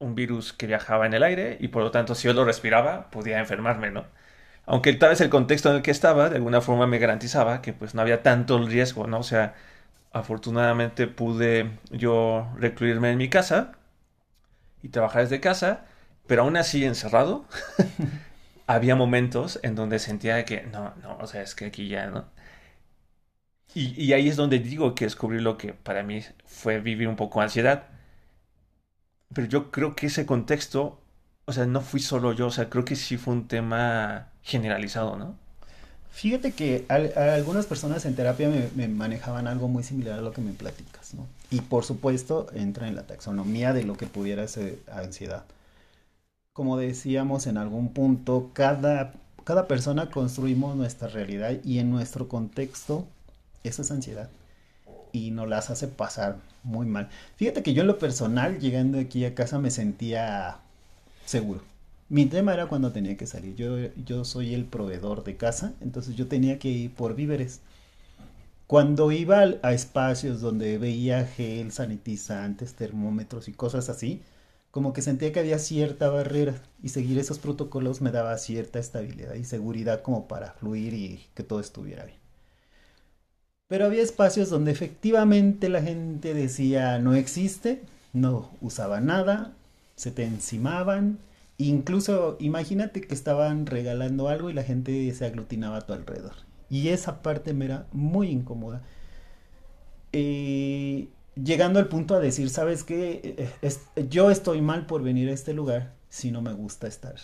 un 0.00 0.14
virus 0.16 0.52
que 0.52 0.66
viajaba 0.68 1.06
en 1.06 1.14
el 1.14 1.22
aire 1.24 1.58
y 1.60 1.68
por 1.70 1.82
lo 1.84 1.90
tanto 1.92 2.14
si 2.14 2.28
yo 2.28 2.34
lo 2.34 2.44
respiraba 2.46 3.10
podía 3.10 3.38
enfermarme, 3.40 3.90
¿no? 3.92 4.06
Aunque 4.66 4.92
tal 4.94 5.10
vez 5.10 5.20
el 5.20 5.30
contexto 5.30 5.70
en 5.70 5.76
el 5.76 5.82
que 5.82 5.90
estaba 5.92 6.28
de 6.30 6.36
alguna 6.36 6.60
forma 6.60 6.86
me 6.86 6.98
garantizaba 6.98 7.62
que 7.62 7.72
pues 7.72 7.94
no 7.94 8.02
había 8.02 8.22
tanto 8.22 8.56
el 8.56 8.66
riesgo, 8.68 9.06
¿no? 9.06 9.20
O 9.20 9.22
sea, 9.22 9.54
afortunadamente 10.12 11.06
pude 11.08 11.72
yo 11.90 12.48
recluirme 12.58 13.12
en 13.12 13.18
mi 13.18 13.30
casa 13.30 13.74
y 14.82 14.88
trabajar 14.88 15.22
desde 15.22 15.40
casa, 15.40 15.84
pero 16.26 16.42
aún 16.42 16.56
así 16.56 16.84
encerrado, 16.84 17.44
había 18.66 18.96
momentos 18.96 19.60
en 19.62 19.74
donde 19.74 19.98
sentía 19.98 20.44
que 20.44 20.62
no, 20.62 20.94
no, 21.02 21.18
o 21.18 21.26
sea, 21.26 21.42
es 21.42 21.54
que 21.54 21.66
aquí 21.66 21.88
ya, 21.88 22.06
¿no? 22.08 22.26
Y, 23.74 23.94
y 24.02 24.12
ahí 24.12 24.28
es 24.28 24.34
donde 24.36 24.58
digo 24.58 24.94
que 24.96 25.04
descubrí 25.04 25.40
lo 25.40 25.56
que 25.56 25.72
para 25.72 26.02
mí 26.02 26.20
fue 26.44 26.80
vivir 26.80 27.06
un 27.08 27.14
poco 27.16 27.40
ansiedad. 27.40 27.86
Pero 29.34 29.46
yo 29.48 29.70
creo 29.70 29.94
que 29.96 30.06
ese 30.06 30.26
contexto 30.26 31.00
o 31.46 31.52
sea, 31.52 31.66
no 31.66 31.80
fui 31.80 32.00
solo 32.00 32.32
yo, 32.32 32.48
o 32.48 32.50
sea, 32.50 32.68
creo 32.70 32.84
que 32.84 32.96
sí 32.96 33.16
fue 33.18 33.34
un 33.34 33.46
tema 33.48 34.32
generalizado, 34.46 35.16
¿no? 35.16 35.34
Fíjate 36.12 36.52
que 36.52 36.86
algunas 36.88 37.66
personas 37.66 38.06
en 38.06 38.14
terapia 38.14 38.48
me, 38.74 38.88
manejaban 38.88 39.46
algo 39.46 39.68
muy 39.68 39.82
similar 39.82 40.18
a 40.18 40.22
lo 40.22 40.32
que 40.32 40.40
me 40.40 40.52
platicas, 40.52 41.12
¿no? 41.12 41.26
Y 41.50 41.60
por 41.60 41.84
supuesto 41.84 42.46
entra 42.54 42.88
en 42.88 42.94
la 42.94 43.02
taxonomía 43.02 43.74
de 43.74 43.82
lo 43.82 43.98
que 43.98 44.06
pudiera 44.06 44.48
ser 44.48 44.78
ansiedad. 44.90 45.44
Como 46.54 46.78
decíamos 46.78 47.46
en 47.46 47.58
algún 47.58 47.92
punto, 47.92 48.50
cada, 48.54 49.12
cada 49.44 49.68
persona 49.68 50.10
construimos 50.10 50.74
nuestra 50.74 51.08
realidad 51.08 51.56
y 51.62 51.80
en 51.80 51.90
nuestro 51.90 52.28
contexto 52.28 53.06
eso 53.62 53.82
es 53.82 53.90
ansiedad 53.90 54.30
y 55.12 55.32
nos 55.32 55.48
las 55.48 55.68
hace 55.68 55.86
pasar 55.86 56.36
muy 56.62 56.86
mal. 56.86 57.10
Fíjate 57.36 57.62
que 57.62 57.74
yo 57.74 57.82
en 57.82 57.88
lo 57.88 57.98
personal, 57.98 58.58
llegando 58.58 58.98
aquí 58.98 59.26
a 59.26 59.34
casa, 59.34 59.58
me 59.58 59.70
sentía 59.70 60.58
seguro. 61.26 61.75
Mi 62.08 62.26
tema 62.26 62.54
era 62.54 62.66
cuando 62.66 62.92
tenía 62.92 63.16
que 63.16 63.26
salir. 63.26 63.54
Yo, 63.56 63.76
yo 64.04 64.24
soy 64.24 64.54
el 64.54 64.64
proveedor 64.64 65.24
de 65.24 65.36
casa, 65.36 65.74
entonces 65.80 66.14
yo 66.16 66.28
tenía 66.28 66.58
que 66.58 66.68
ir 66.68 66.94
por 66.94 67.14
víveres. 67.14 67.60
Cuando 68.66 69.12
iba 69.12 69.44
a 69.62 69.72
espacios 69.72 70.40
donde 70.40 70.78
veía 70.78 71.24
gel, 71.26 71.72
sanitizantes, 71.72 72.74
termómetros 72.74 73.48
y 73.48 73.52
cosas 73.52 73.88
así, 73.88 74.22
como 74.70 74.92
que 74.92 75.02
sentía 75.02 75.32
que 75.32 75.40
había 75.40 75.58
cierta 75.58 76.10
barrera 76.10 76.54
y 76.82 76.90
seguir 76.90 77.18
esos 77.18 77.38
protocolos 77.38 78.00
me 78.02 78.10
daba 78.10 78.36
cierta 78.38 78.78
estabilidad 78.78 79.34
y 79.34 79.44
seguridad 79.44 80.02
como 80.02 80.28
para 80.28 80.52
fluir 80.52 80.94
y 80.94 81.26
que 81.34 81.42
todo 81.44 81.60
estuviera 81.60 82.04
bien. 82.04 82.18
Pero 83.68 83.86
había 83.86 84.02
espacios 84.02 84.50
donde 84.50 84.72
efectivamente 84.72 85.68
la 85.68 85.82
gente 85.82 86.34
decía 86.34 86.98
no 86.98 87.14
existe, 87.14 87.82
no 88.12 88.50
usaba 88.60 89.00
nada, 89.00 89.52
se 89.96 90.10
te 90.10 90.24
encimaban. 90.24 91.18
Incluso 91.58 92.36
imagínate 92.38 93.00
que 93.00 93.14
estaban 93.14 93.66
regalando 93.66 94.28
algo 94.28 94.50
y 94.50 94.52
la 94.52 94.62
gente 94.62 95.12
se 95.14 95.24
aglutinaba 95.24 95.78
a 95.78 95.86
tu 95.86 95.92
alrededor. 95.92 96.34
Y 96.68 96.88
esa 96.88 97.22
parte 97.22 97.54
me 97.54 97.64
era 97.64 97.86
muy 97.92 98.28
incómoda. 98.28 98.82
Eh, 100.12 101.08
llegando 101.34 101.78
al 101.78 101.88
punto 101.88 102.14
a 102.14 102.20
decir, 102.20 102.50
¿sabes 102.50 102.84
qué? 102.84 103.50
Eh, 103.62 104.06
yo 104.08 104.30
estoy 104.30 104.60
mal 104.60 104.86
por 104.86 105.02
venir 105.02 105.28
a 105.28 105.32
este 105.32 105.54
lugar 105.54 105.92
si 106.08 106.30
no 106.30 106.42
me 106.42 106.52
gusta 106.52 106.86
estar 106.86 107.14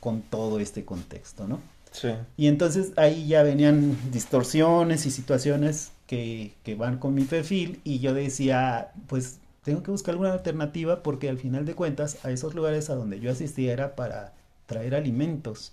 con 0.00 0.22
todo 0.22 0.60
este 0.60 0.84
contexto, 0.84 1.48
¿no? 1.48 1.60
Sí. 1.90 2.08
Y 2.36 2.48
entonces 2.48 2.92
ahí 2.96 3.26
ya 3.28 3.42
venían 3.42 3.96
distorsiones 4.10 5.06
y 5.06 5.10
situaciones 5.10 5.92
que, 6.06 6.54
que 6.64 6.74
van 6.74 6.98
con 6.98 7.14
mi 7.14 7.24
perfil 7.24 7.80
y 7.84 8.00
yo 8.00 8.14
decía, 8.14 8.92
pues 9.06 9.38
tengo 9.64 9.82
que 9.82 9.90
buscar 9.90 10.12
alguna 10.12 10.32
alternativa 10.32 11.02
porque 11.02 11.28
al 11.28 11.38
final 11.38 11.64
de 11.64 11.74
cuentas 11.74 12.24
a 12.24 12.30
esos 12.30 12.54
lugares 12.54 12.90
a 12.90 12.94
donde 12.94 13.18
yo 13.18 13.30
asistía 13.30 13.72
era 13.72 13.96
para 13.96 14.34
traer 14.66 14.94
alimentos 14.94 15.72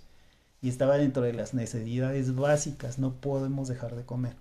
y 0.62 0.68
estaba 0.68 0.96
dentro 0.96 1.22
de 1.22 1.34
las 1.34 1.54
necesidades 1.54 2.34
básicas, 2.34 2.98
no 2.98 3.12
podemos 3.12 3.68
dejar 3.68 3.94
de 3.94 4.04
comer. 4.04 4.32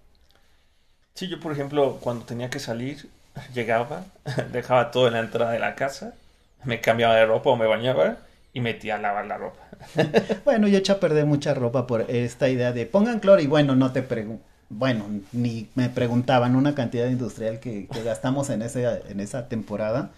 Sí, 1.13 1.27
yo 1.27 1.39
por 1.39 1.51
ejemplo 1.51 1.97
cuando 1.99 2.25
tenía 2.25 2.49
que 2.49 2.59
salir 2.59 3.09
llegaba, 3.53 4.05
dejaba 4.51 4.89
todo 4.89 5.07
en 5.07 5.13
la 5.13 5.19
entrada 5.19 5.51
de 5.51 5.59
la 5.59 5.75
casa, 5.75 6.15
me 6.63 6.79
cambiaba 6.79 7.15
de 7.15 7.25
ropa 7.25 7.49
o 7.49 7.57
me 7.57 7.67
bañaba 7.67 8.17
y 8.53 8.61
metía 8.61 8.95
a 8.95 8.99
lavar 8.99 9.25
la 9.25 9.37
ropa. 9.37 9.59
bueno, 10.45 10.67
yo 10.69 10.77
eché 10.77 10.93
a 10.93 10.99
perder 10.99 11.25
mucha 11.25 11.53
ropa 11.53 11.87
por 11.87 12.09
esta 12.09 12.49
idea 12.49 12.71
de 12.71 12.85
pongan 12.85 13.19
cloro 13.19 13.41
y 13.41 13.47
bueno, 13.47 13.75
no 13.75 13.91
te 13.91 14.01
pregunto 14.01 14.50
bueno, 14.71 15.05
ni 15.31 15.67
me 15.75 15.89
preguntaban 15.89 16.55
una 16.55 16.75
cantidad 16.75 17.07
industrial 17.07 17.59
que, 17.59 17.87
gastamos 18.03 18.49
en, 18.49 18.61
ese, 18.61 18.85
en 19.09 19.19
esa 19.19 19.47
temporada. 19.47 20.11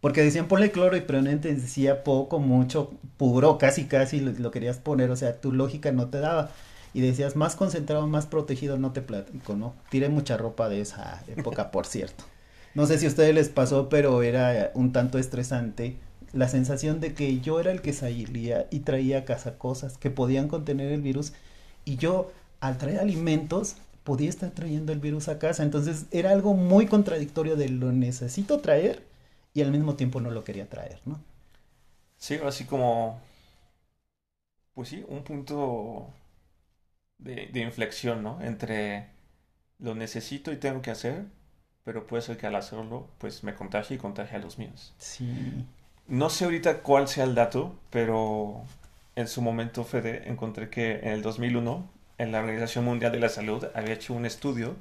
Porque 0.00 0.22
decían 0.22 0.46
ponle 0.46 0.70
cloro 0.70 0.96
y 0.96 1.00
probablemente 1.00 1.52
decía 1.52 2.04
poco, 2.04 2.38
mucho, 2.38 2.92
puro, 3.16 3.58
casi 3.58 3.84
casi 3.86 4.20
lo, 4.20 4.50
querías 4.52 4.78
poner, 4.78 5.10
o 5.10 5.16
sea, 5.16 5.40
tu 5.40 5.52
lógica 5.52 5.90
no 5.92 6.08
te 6.08 6.20
daba. 6.20 6.50
Y 6.94 7.00
decías 7.00 7.36
más 7.36 7.56
concentrado, 7.56 8.06
más 8.06 8.26
protegido, 8.26 8.78
no 8.78 8.92
te 8.92 9.02
platico, 9.02 9.54
¿no? 9.54 9.74
Tiré 9.90 10.08
mucha 10.08 10.36
ropa 10.36 10.68
de 10.68 10.80
esa 10.80 11.22
época, 11.26 11.70
por 11.70 11.86
cierto. 11.86 12.24
No 12.74 12.86
sé 12.86 12.98
si 12.98 13.06
a 13.06 13.08
ustedes 13.08 13.34
les 13.34 13.48
pasó, 13.48 13.88
pero 13.88 14.22
era 14.22 14.70
un 14.74 14.92
tanto 14.92 15.18
estresante 15.18 15.96
la 16.32 16.48
sensación 16.48 17.00
de 17.00 17.14
que 17.14 17.40
yo 17.40 17.60
era 17.60 17.70
el 17.70 17.80
que 17.80 17.92
salía 17.92 18.66
y 18.70 18.80
traía 18.80 19.18
a 19.18 19.24
casa 19.24 19.58
cosas 19.58 19.98
que 19.98 20.10
podían 20.10 20.48
contener 20.48 20.92
el 20.92 21.00
virus 21.00 21.32
y 21.84 21.96
yo 21.96 22.30
al 22.60 22.78
traer 22.78 23.00
alimentos 23.00 23.76
podía 24.08 24.30
estar 24.30 24.50
trayendo 24.52 24.94
el 24.94 25.00
virus 25.00 25.28
a 25.28 25.38
casa. 25.38 25.62
Entonces 25.62 26.06
era 26.12 26.30
algo 26.30 26.54
muy 26.54 26.86
contradictorio 26.86 27.56
de 27.56 27.68
lo 27.68 27.92
necesito 27.92 28.60
traer 28.60 29.02
y 29.52 29.60
al 29.60 29.70
mismo 29.70 29.96
tiempo 29.96 30.18
no 30.18 30.30
lo 30.30 30.44
quería 30.44 30.66
traer, 30.66 30.98
¿no? 31.04 31.20
Sí, 32.16 32.40
así 32.42 32.64
como, 32.64 33.20
pues 34.72 34.88
sí, 34.88 35.04
un 35.08 35.24
punto 35.24 36.08
de, 37.18 37.50
inflexión, 37.60 38.22
¿no? 38.22 38.40
Entre 38.40 39.10
lo 39.78 39.94
necesito 39.94 40.52
y 40.52 40.56
tengo 40.56 40.80
que 40.80 40.90
hacer, 40.90 41.26
pero 41.84 42.06
puede 42.06 42.22
ser 42.22 42.38
que 42.38 42.46
al 42.46 42.56
hacerlo, 42.56 43.08
pues 43.18 43.44
me 43.44 43.54
contagie 43.54 43.96
y 43.96 43.98
contagie 43.98 44.36
a 44.36 44.40
los 44.40 44.58
míos. 44.58 44.94
Sí. 44.96 45.28
No 46.06 46.30
sé 46.30 46.46
ahorita 46.46 46.82
cuál 46.82 47.08
sea 47.08 47.24
el 47.24 47.34
dato, 47.34 47.78
pero 47.90 48.62
en 49.16 49.28
su 49.28 49.42
momento, 49.42 49.84
Fede, 49.84 50.30
encontré 50.30 50.70
que 50.70 51.00
en 51.00 51.08
el 51.08 51.20
2001 51.20 51.97
en 52.18 52.32
la 52.32 52.40
Organización 52.40 52.84
Mundial 52.84 53.12
de 53.12 53.20
la 53.20 53.28
Salud 53.28 53.64
había 53.74 53.94
hecho 53.94 54.14
un 54.14 54.26
estudio 54.26 54.76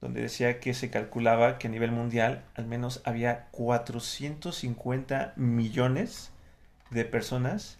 donde 0.00 0.22
decía 0.22 0.60
que 0.60 0.74
se 0.74 0.90
calculaba 0.90 1.58
que 1.58 1.66
a 1.66 1.70
nivel 1.70 1.90
mundial 1.90 2.44
al 2.54 2.66
menos 2.66 3.02
había 3.04 3.48
450 3.50 5.32
millones 5.36 6.30
de 6.90 7.04
personas 7.04 7.78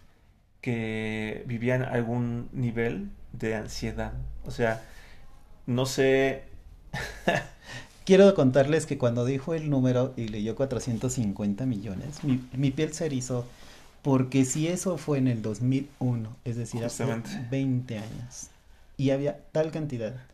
que 0.61 1.43
vivían 1.47 1.83
algún 1.83 2.49
nivel 2.51 3.09
de 3.31 3.55
ansiedad. 3.55 4.13
O 4.45 4.51
sea, 4.51 4.83
no 5.65 5.85
sé... 5.85 6.43
Quiero 8.05 8.33
contarles 8.33 8.85
que 8.85 8.97
cuando 8.97 9.23
dijo 9.23 9.53
el 9.53 9.69
número 9.69 10.13
y 10.17 10.27
leyó 10.27 10.55
450 10.55 11.65
millones, 11.65 12.23
mi, 12.23 12.43
mi 12.53 12.71
piel 12.71 12.91
se 12.91 13.05
erizó 13.05 13.45
porque 14.01 14.45
si 14.45 14.67
eso 14.67 14.97
fue 14.97 15.17
en 15.17 15.27
el 15.27 15.41
2001, 15.41 16.35
es 16.45 16.55
decir, 16.55 16.83
hace 16.83 17.05
20 17.51 17.97
años, 17.97 18.49
y 18.99 19.11
había 19.11 19.45
tal 19.53 19.71
cantidad. 19.71 20.27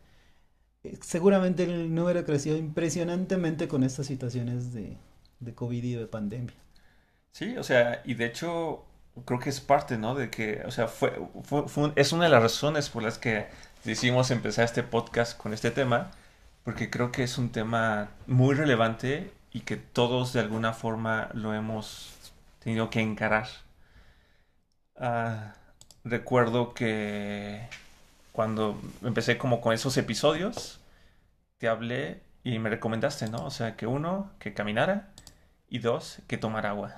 Eh, 0.83 0.97
seguramente 1.01 1.63
el 1.63 1.93
número 1.93 2.25
creció 2.25 2.57
impresionantemente 2.57 3.67
con 3.67 3.83
estas 3.83 4.07
situaciones 4.07 4.73
de, 4.73 4.97
de 5.39 5.53
COVID 5.53 5.83
y 5.83 5.93
de 5.93 6.07
pandemia. 6.07 6.55
Sí, 7.31 7.57
o 7.57 7.63
sea, 7.63 8.01
y 8.05 8.15
de 8.15 8.25
hecho 8.25 8.85
creo 9.25 9.39
que 9.39 9.49
es 9.49 9.61
parte, 9.61 9.97
¿no? 9.97 10.15
De 10.15 10.29
que, 10.31 10.63
o 10.65 10.71
sea, 10.71 10.87
fue, 10.87 11.13
fue, 11.43 11.93
es 11.95 12.11
una 12.11 12.25
de 12.25 12.31
las 12.31 12.41
razones 12.41 12.89
por 12.89 13.03
las 13.03 13.17
que 13.19 13.47
decidimos 13.83 14.31
empezar 14.31 14.65
este 14.65 14.83
podcast 14.83 15.37
con 15.37 15.53
este 15.53 15.71
tema, 15.71 16.11
porque 16.63 16.89
creo 16.89 17.11
que 17.11 17.23
es 17.23 17.37
un 17.37 17.51
tema 17.51 18.09
muy 18.27 18.55
relevante 18.55 19.31
y 19.51 19.61
que 19.61 19.77
todos 19.77 20.33
de 20.33 20.39
alguna 20.41 20.73
forma 20.73 21.29
lo 21.33 21.53
hemos 21.53 22.13
tenido 22.59 22.89
que 22.89 23.01
encarar. 23.01 23.47
Ah, 24.97 25.53
recuerdo 26.03 26.73
que 26.73 27.67
cuando 28.35 28.77
empecé 29.01 29.37
como 29.37 29.61
con 29.61 29.73
esos 29.73 29.95
episodios, 29.95 30.81
te 31.57 31.69
hablé 31.69 32.21
y 32.43 32.59
me 32.59 32.69
recomendaste, 32.69 33.29
¿no? 33.29 33.45
O 33.45 33.49
sea, 33.49 33.77
que 33.77 33.87
uno, 33.87 34.29
que 34.39 34.53
caminara 34.53 35.13
y 35.69 35.79
dos, 35.79 36.17
que 36.27 36.37
tomara 36.37 36.71
agua. 36.71 36.93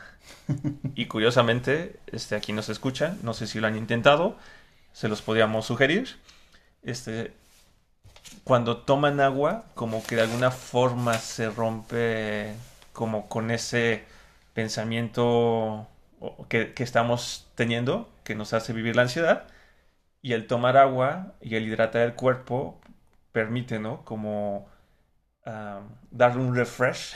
y 0.96 1.06
curiosamente, 1.06 2.00
este, 2.08 2.36
aquí 2.36 2.54
nos 2.54 2.70
escuchan, 2.70 3.20
no 3.22 3.36
sé 3.36 3.46
si 3.46 3.60
lo 3.60 3.68
han 3.68 3.78
intentado, 3.78 4.36
se 4.94 5.10
los 5.10 5.22
podríamos 5.22 5.68
sugerir. 5.68 6.18
Este, 6.82 7.34
cuando 8.44 8.78
toman 8.78 9.20
agua, 9.20 9.66
como 9.76 10.04
que 10.04 10.16
de 10.16 10.24
alguna 10.24 10.50
forma 10.50 11.20
se 11.20 11.52
rompe 11.52 12.56
como 12.94 13.30
con 13.30 13.52
ese 13.52 14.06
pensamiento 14.56 15.88
que, 16.50 16.74
que 16.74 16.84
estamos 16.84 17.46
teniendo, 17.54 18.10
que 18.24 18.34
nos 18.34 18.54
hace 18.54 18.74
vivir 18.74 18.96
la 18.96 19.04
ansiedad 19.04 19.48
y 20.22 20.34
el 20.34 20.48
tomar 20.48 20.78
agua 20.78 21.34
y 21.42 21.56
el 21.56 21.68
hidratar 21.68 22.02
el 22.02 22.14
cuerpo 22.14 22.80
permite, 23.32 23.80
¿no? 23.80 24.04
Como 24.04 24.68
darle 26.12 26.42
un 26.42 26.56
refresh. 26.56 27.14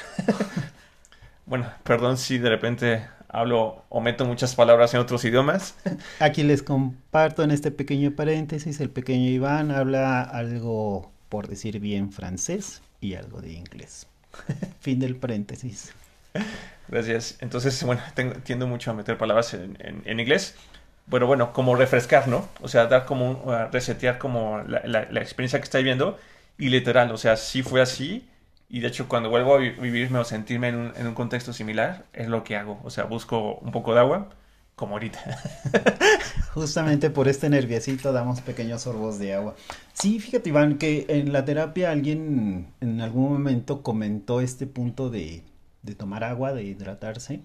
bueno, 1.46 1.70
perdón 1.84 2.17
si 2.17 2.38
de 2.38 2.50
repente 2.50 3.05
hablo 3.27 3.84
o 3.89 4.01
meto 4.01 4.25
muchas 4.25 4.55
palabras 4.55 4.93
en 4.93 5.00
otros 5.00 5.24
idiomas. 5.25 5.75
Aquí 6.20 6.43
les 6.43 6.63
comparto 6.63 7.43
en 7.43 7.51
este 7.51 7.72
pequeño 7.72 8.12
paréntesis, 8.12 8.79
el 8.79 8.89
pequeño 8.89 9.29
Iván 9.29 9.72
habla 9.72 10.22
algo, 10.22 11.12
por 11.29 11.48
decir 11.48 11.79
bien, 11.79 12.12
francés 12.12 12.81
y 13.00 13.15
algo 13.15 13.41
de 13.41 13.53
inglés. 13.53 14.08
fin 14.79 15.00
del 15.00 15.15
paréntesis. 15.15 15.93
Gracias. 16.88 17.38
Entonces, 17.41 17.81
bueno, 17.84 18.01
tengo, 18.13 18.36
tiendo 18.36 18.67
mucho 18.67 18.91
a 18.91 18.93
meter 18.93 19.17
palabras 19.17 19.53
en, 19.53 19.77
en 19.79 20.20
inglés 20.20 20.55
bueno, 21.08 21.27
bueno, 21.27 21.53
como 21.53 21.75
refrescar, 21.75 22.27
¿no? 22.27 22.48
O 22.62 22.67
sea, 22.67 22.88
dar 22.88 23.05
como, 23.05 23.31
uh, 23.46 23.72
resetear 23.72 24.17
como 24.17 24.60
la, 24.67 24.81
la, 24.86 25.22
experiencia 25.22 25.60
que 25.60 25.65
está 25.65 25.77
viviendo 25.79 26.17
y 26.58 26.70
literal, 26.70 27.12
o 27.12 27.17
sea, 27.17 27.38
sí 27.38 27.63
fue 27.63 27.81
así 27.81 28.27
y 28.70 28.79
de 28.79 28.88
hecho 28.88 29.08
cuando 29.10 29.29
vuelvo 29.29 29.55
a 29.55 29.58
vivirme 29.60 30.20
o 30.20 30.24
sentirme 30.24 30.70
en 30.70 30.75
un, 30.75 30.93
en 30.96 31.08
un 31.08 31.13
contexto 31.13 31.53
similar, 31.53 32.05
es 32.13 32.27
lo 32.27 32.43
que 32.43 32.55
hago, 32.55 32.79
o 32.84 32.89
sea, 32.89 33.05
busco 33.05 33.55
un 33.55 33.72
poco 33.72 33.93
de 33.93 34.00
agua, 34.00 34.29
como 34.75 34.93
ahorita. 34.93 35.20
Justamente 36.53 37.10
por 37.10 37.27
este 37.27 37.50
nerviosito 37.50 38.12
damos 38.13 38.41
pequeños 38.41 38.81
sorbos 38.81 39.20
de 39.20 39.36
agua. 39.36 39.55
Sí, 39.93 40.20
fíjate 40.20 40.50
Iván, 40.50 40.77
que 40.77 41.05
en 41.08 41.34
la 41.34 41.46
terapia 41.46 41.91
alguien 41.91 42.74
en 42.81 43.01
algún 43.01 43.31
momento 43.31 43.84
comentó 43.84 44.41
este 44.41 44.67
punto 44.67 45.10
de, 45.10 45.43
de 45.84 45.96
tomar 45.96 46.24
agua, 46.24 46.53
de 46.53 46.63
hidratarse. 46.63 47.41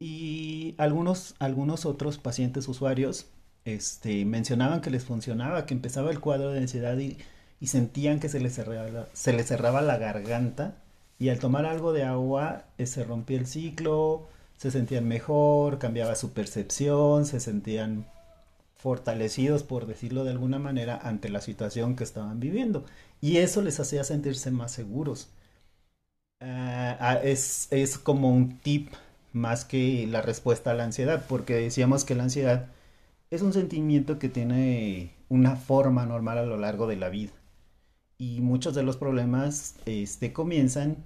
Y 0.00 0.74
algunos, 0.78 1.34
algunos 1.38 1.84
otros 1.84 2.18
pacientes 2.18 2.66
usuarios 2.68 3.26
este, 3.66 4.24
mencionaban 4.24 4.80
que 4.80 4.90
les 4.90 5.04
funcionaba, 5.04 5.66
que 5.66 5.74
empezaba 5.74 6.10
el 6.10 6.20
cuadro 6.20 6.50
de 6.50 6.60
ansiedad 6.60 6.96
y, 6.98 7.18
sentían 7.66 8.18
que 8.20 8.30
se 8.30 8.40
les, 8.40 8.54
cerraba, 8.54 9.06
se 9.12 9.34
les 9.34 9.46
cerraba 9.46 9.82
la 9.82 9.98
garganta 9.98 10.76
y 11.18 11.28
al 11.28 11.38
tomar 11.38 11.66
algo 11.66 11.92
de 11.92 12.04
agua 12.04 12.64
eh, 12.78 12.86
se 12.86 13.04
rompía 13.04 13.38
el 13.38 13.46
ciclo, 13.46 14.26
se 14.56 14.70
sentían 14.70 15.06
mejor, 15.06 15.78
cambiaba 15.78 16.16
su 16.16 16.32
percepción, 16.32 17.26
se 17.26 17.38
sentían 17.40 18.06
fortalecidos, 18.76 19.62
por 19.62 19.86
decirlo 19.86 20.24
de 20.24 20.30
alguna 20.30 20.58
manera, 20.58 20.98
ante 21.02 21.28
la 21.28 21.42
situación 21.42 21.96
que 21.96 22.04
estaban 22.04 22.40
viviendo. 22.40 22.86
Y 23.20 23.36
eso 23.38 23.60
les 23.60 23.78
hacía 23.80 24.04
sentirse 24.04 24.50
más 24.50 24.72
seguros. 24.72 25.28
Ah, 26.40 26.96
ah, 27.00 27.20
es, 27.22 27.68
es 27.70 27.98
como 27.98 28.30
un 28.30 28.58
tip 28.60 28.90
más 29.32 29.64
que 29.64 30.06
la 30.06 30.22
respuesta 30.22 30.70
a 30.70 30.74
la 30.74 30.84
ansiedad, 30.84 31.24
porque 31.28 31.54
decíamos 31.54 32.04
que 32.04 32.14
la 32.14 32.24
ansiedad 32.24 32.66
es 33.30 33.42
un 33.42 33.52
sentimiento 33.52 34.18
que 34.18 34.28
tiene 34.28 35.14
una 35.28 35.56
forma 35.56 36.04
normal 36.06 36.38
a 36.38 36.44
lo 36.44 36.56
largo 36.56 36.86
de 36.86 36.96
la 36.96 37.08
vida. 37.08 37.32
Y 38.18 38.40
muchos 38.40 38.74
de 38.74 38.82
los 38.82 38.96
problemas 38.96 39.76
este, 39.86 40.32
comienzan 40.32 40.96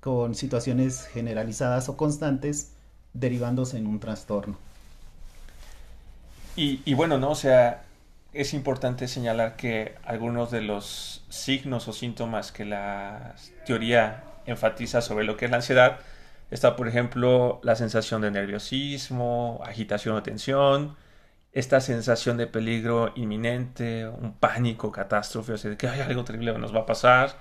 con 0.00 0.34
situaciones 0.34 1.06
generalizadas 1.06 1.88
o 1.88 1.96
constantes 1.96 2.72
derivándose 3.14 3.78
en 3.78 3.86
un 3.86 4.00
trastorno. 4.00 4.56
Y, 6.54 6.82
y, 6.84 6.94
bueno, 6.94 7.18
¿no? 7.18 7.30
O 7.30 7.34
sea, 7.34 7.84
es 8.34 8.52
importante 8.52 9.08
señalar 9.08 9.56
que 9.56 9.94
algunos 10.04 10.50
de 10.50 10.60
los 10.60 11.24
signos 11.30 11.88
o 11.88 11.92
síntomas 11.92 12.52
que 12.52 12.66
la 12.66 13.34
teoría 13.64 14.24
enfatiza 14.44 15.00
sobre 15.00 15.24
lo 15.24 15.36
que 15.36 15.46
es 15.46 15.50
la 15.50 15.58
ansiedad 15.58 16.00
Está, 16.52 16.76
por 16.76 16.86
ejemplo, 16.86 17.60
la 17.62 17.76
sensación 17.76 18.20
de 18.20 18.30
nerviosismo, 18.30 19.62
agitación 19.64 20.16
o 20.16 20.22
tensión, 20.22 20.96
esta 21.52 21.80
sensación 21.80 22.36
de 22.36 22.46
peligro 22.46 23.12
inminente, 23.16 24.06
un 24.06 24.34
pánico, 24.34 24.92
catástrofe, 24.92 25.54
o 25.54 25.56
sea, 25.56 25.76
que 25.78 25.88
hay 25.88 26.00
algo 26.00 26.24
terrible 26.24 26.52
nos 26.58 26.74
va 26.74 26.80
a 26.80 26.86
pasar, 26.86 27.40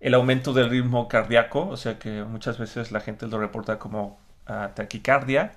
el 0.00 0.12
aumento 0.12 0.52
del 0.52 0.68
ritmo 0.68 1.08
cardíaco, 1.08 1.66
o 1.66 1.78
sea 1.78 1.98
que 1.98 2.24
muchas 2.24 2.58
veces 2.58 2.92
la 2.92 3.00
gente 3.00 3.26
lo 3.26 3.38
reporta 3.38 3.78
como 3.78 4.20
ah, 4.46 4.72
taquicardia, 4.74 5.52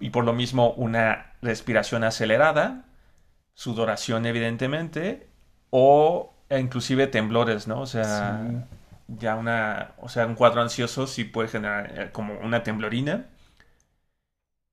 y 0.00 0.08
por 0.08 0.24
lo 0.24 0.32
mismo 0.32 0.70
una 0.72 1.34
respiración 1.42 2.04
acelerada, 2.04 2.86
sudoración 3.52 4.24
evidentemente, 4.24 5.28
o 5.68 6.32
inclusive 6.50 7.06
temblores, 7.06 7.68
¿no? 7.68 7.82
O 7.82 7.86
ya 9.08 9.36
una, 9.36 9.94
o 9.98 10.08
sea, 10.08 10.26
un 10.26 10.34
cuadro 10.36 10.62
ansioso 10.62 11.06
sí 11.06 11.24
puede 11.24 11.48
generar 11.48 12.00
eh, 12.00 12.12
como 12.12 12.38
una 12.40 12.62
temblorina. 12.62 13.28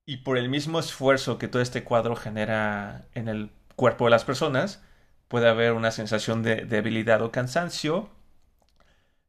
Y 0.06 0.18
por 0.18 0.38
el 0.38 0.48
mismo 0.48 0.78
esfuerzo 0.78 1.36
que 1.38 1.48
todo 1.48 1.60
este 1.60 1.84
cuadro 1.84 2.16
genera 2.16 3.06
en 3.14 3.28
el 3.28 3.50
cuerpo 3.76 4.04
de 4.06 4.10
las 4.10 4.24
personas, 4.24 4.82
puede 5.28 5.48
haber 5.48 5.72
una 5.72 5.90
sensación 5.90 6.42
de 6.42 6.64
debilidad 6.64 7.20
o 7.22 7.30
cansancio. 7.30 8.08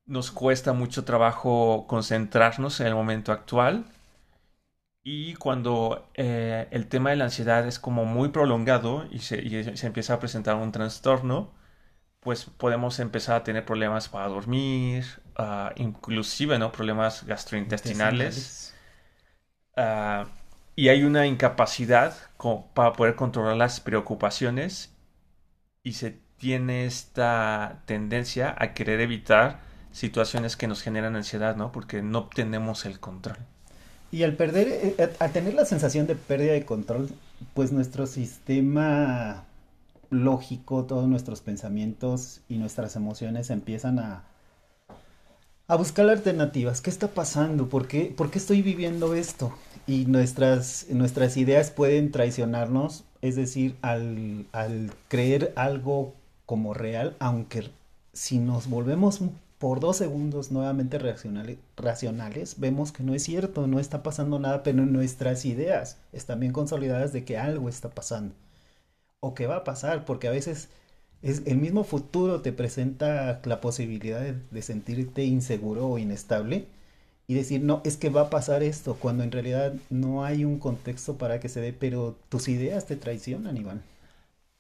Nos 0.07 0.31
cuesta 0.31 0.73
mucho 0.73 1.05
trabajo 1.05 1.85
concentrarnos 1.87 2.79
en 2.79 2.87
el 2.87 2.95
momento 2.95 3.31
actual. 3.31 3.85
Y 5.03 5.35
cuando 5.35 6.09
eh, 6.15 6.67
el 6.71 6.87
tema 6.87 7.11
de 7.11 7.15
la 7.15 7.25
ansiedad 7.25 7.65
es 7.65 7.79
como 7.79 8.05
muy 8.05 8.29
prolongado 8.29 9.05
y 9.09 9.19
se, 9.19 9.41
y 9.41 9.77
se 9.77 9.87
empieza 9.87 10.15
a 10.15 10.19
presentar 10.19 10.55
un 10.57 10.71
trastorno, 10.71 11.51
pues 12.19 12.45
podemos 12.45 12.99
empezar 12.99 13.37
a 13.37 13.43
tener 13.43 13.65
problemas 13.65 14.09
para 14.09 14.27
dormir, 14.27 15.05
uh, 15.39 15.69
inclusive 15.75 16.59
¿no? 16.59 16.71
problemas 16.71 17.25
gastrointestinales. 17.25 18.73
Uh, 19.75 20.27
y 20.75 20.89
hay 20.89 21.03
una 21.03 21.25
incapacidad 21.25 22.15
para 22.73 22.93
poder 22.93 23.15
controlar 23.15 23.57
las 23.57 23.79
preocupaciones 23.79 24.93
y 25.83 25.93
se 25.93 26.19
tiene 26.37 26.85
esta 26.85 27.81
tendencia 27.85 28.55
a 28.57 28.73
querer 28.73 29.01
evitar 29.01 29.59
situaciones 29.91 30.55
que 30.55 30.67
nos 30.67 30.83
generan 30.83 31.15
ansiedad, 31.15 31.55
¿no? 31.55 31.71
Porque 31.71 32.03
no 32.03 32.19
obtenemos 32.19 32.85
el 32.85 32.99
control. 32.99 33.37
Y 34.11 34.21
al 34.21 34.33
perder, 34.33 34.67
eh, 34.69 35.15
al 35.19 35.31
tener 35.31 35.55
la 35.55 35.65
sensación 35.65 36.05
de 36.05 36.15
pérdida 36.15 36.53
de 36.53 36.63
control, 36.63 37.09
pues 37.55 37.71
nuestro 37.71 38.05
sistema 38.05 39.46
lógico, 40.09 40.85
todos 40.85 41.07
nuestros 41.07 41.41
pensamientos 41.41 42.41
y 42.49 42.57
nuestras 42.57 42.95
emociones 42.95 43.49
empiezan 43.49 43.99
a, 43.99 44.23
a 45.67 45.75
buscar 45.75 46.09
alternativas. 46.09 46.81
¿Qué 46.81 46.89
está 46.89 47.09
pasando? 47.09 47.69
¿Por 47.69 47.87
qué, 47.87 48.13
¿Por 48.15 48.31
qué 48.31 48.39
estoy 48.39 48.61
viviendo 48.61 49.13
esto? 49.13 49.53
Y 49.85 50.05
nuestras, 50.05 50.87
nuestras 50.89 51.37
ideas 51.37 51.71
pueden 51.71 52.11
traicionarnos, 52.11 53.03
es 53.21 53.35
decir, 53.35 53.75
al, 53.81 54.45
al 54.51 54.93
creer 55.07 55.53
algo 55.55 56.13
como 56.45 56.73
real, 56.73 57.15
aunque 57.19 57.69
si 58.13 58.39
nos 58.39 58.69
volvemos 58.69 59.21
por 59.59 59.79
dos 59.79 59.97
segundos 59.97 60.51
nuevamente 60.51 60.99
racionales, 60.99 61.57
racionales, 61.75 62.59
vemos 62.59 62.91
que 62.91 63.03
no 63.03 63.13
es 63.15 63.23
cierto, 63.23 63.67
no 63.67 63.79
está 63.79 64.03
pasando 64.03 64.39
nada, 64.39 64.63
pero 64.63 64.85
nuestras 64.85 65.45
ideas 65.45 65.97
están 66.13 66.39
bien 66.39 66.53
consolidadas 66.53 67.11
de 67.11 67.25
que 67.25 67.37
algo 67.37 67.69
está 67.69 67.89
pasando 67.89 68.35
o 69.19 69.33
qué 69.33 69.47
va 69.47 69.57
a 69.57 69.63
pasar, 69.63 70.05
porque 70.05 70.27
a 70.27 70.31
veces 70.31 70.69
es, 71.21 71.43
el 71.45 71.57
mismo 71.57 71.83
futuro 71.83 72.41
te 72.41 72.51
presenta 72.53 73.41
la 73.45 73.61
posibilidad 73.61 74.21
de, 74.21 74.61
sentirte 74.61 75.25
inseguro 75.25 75.87
o 75.87 75.97
inestable 75.97 76.67
y 77.27 77.33
decir, 77.33 77.61
no, 77.61 77.81
es 77.83 77.97
que 77.97 78.09
va 78.09 78.21
a 78.21 78.29
pasar 78.29 78.63
esto, 78.63 78.95
cuando 78.95 79.23
en 79.23 79.31
realidad 79.31 79.73
no 79.89 80.23
hay 80.23 80.45
un 80.45 80.59
contexto 80.59 81.17
para 81.17 81.39
que 81.39 81.49
se 81.49 81.59
dé, 81.59 81.73
pero 81.73 82.17
tus 82.29 82.47
ideas 82.47 82.85
te 82.85 82.95
traicionan, 82.95 83.57
Iván. 83.57 83.81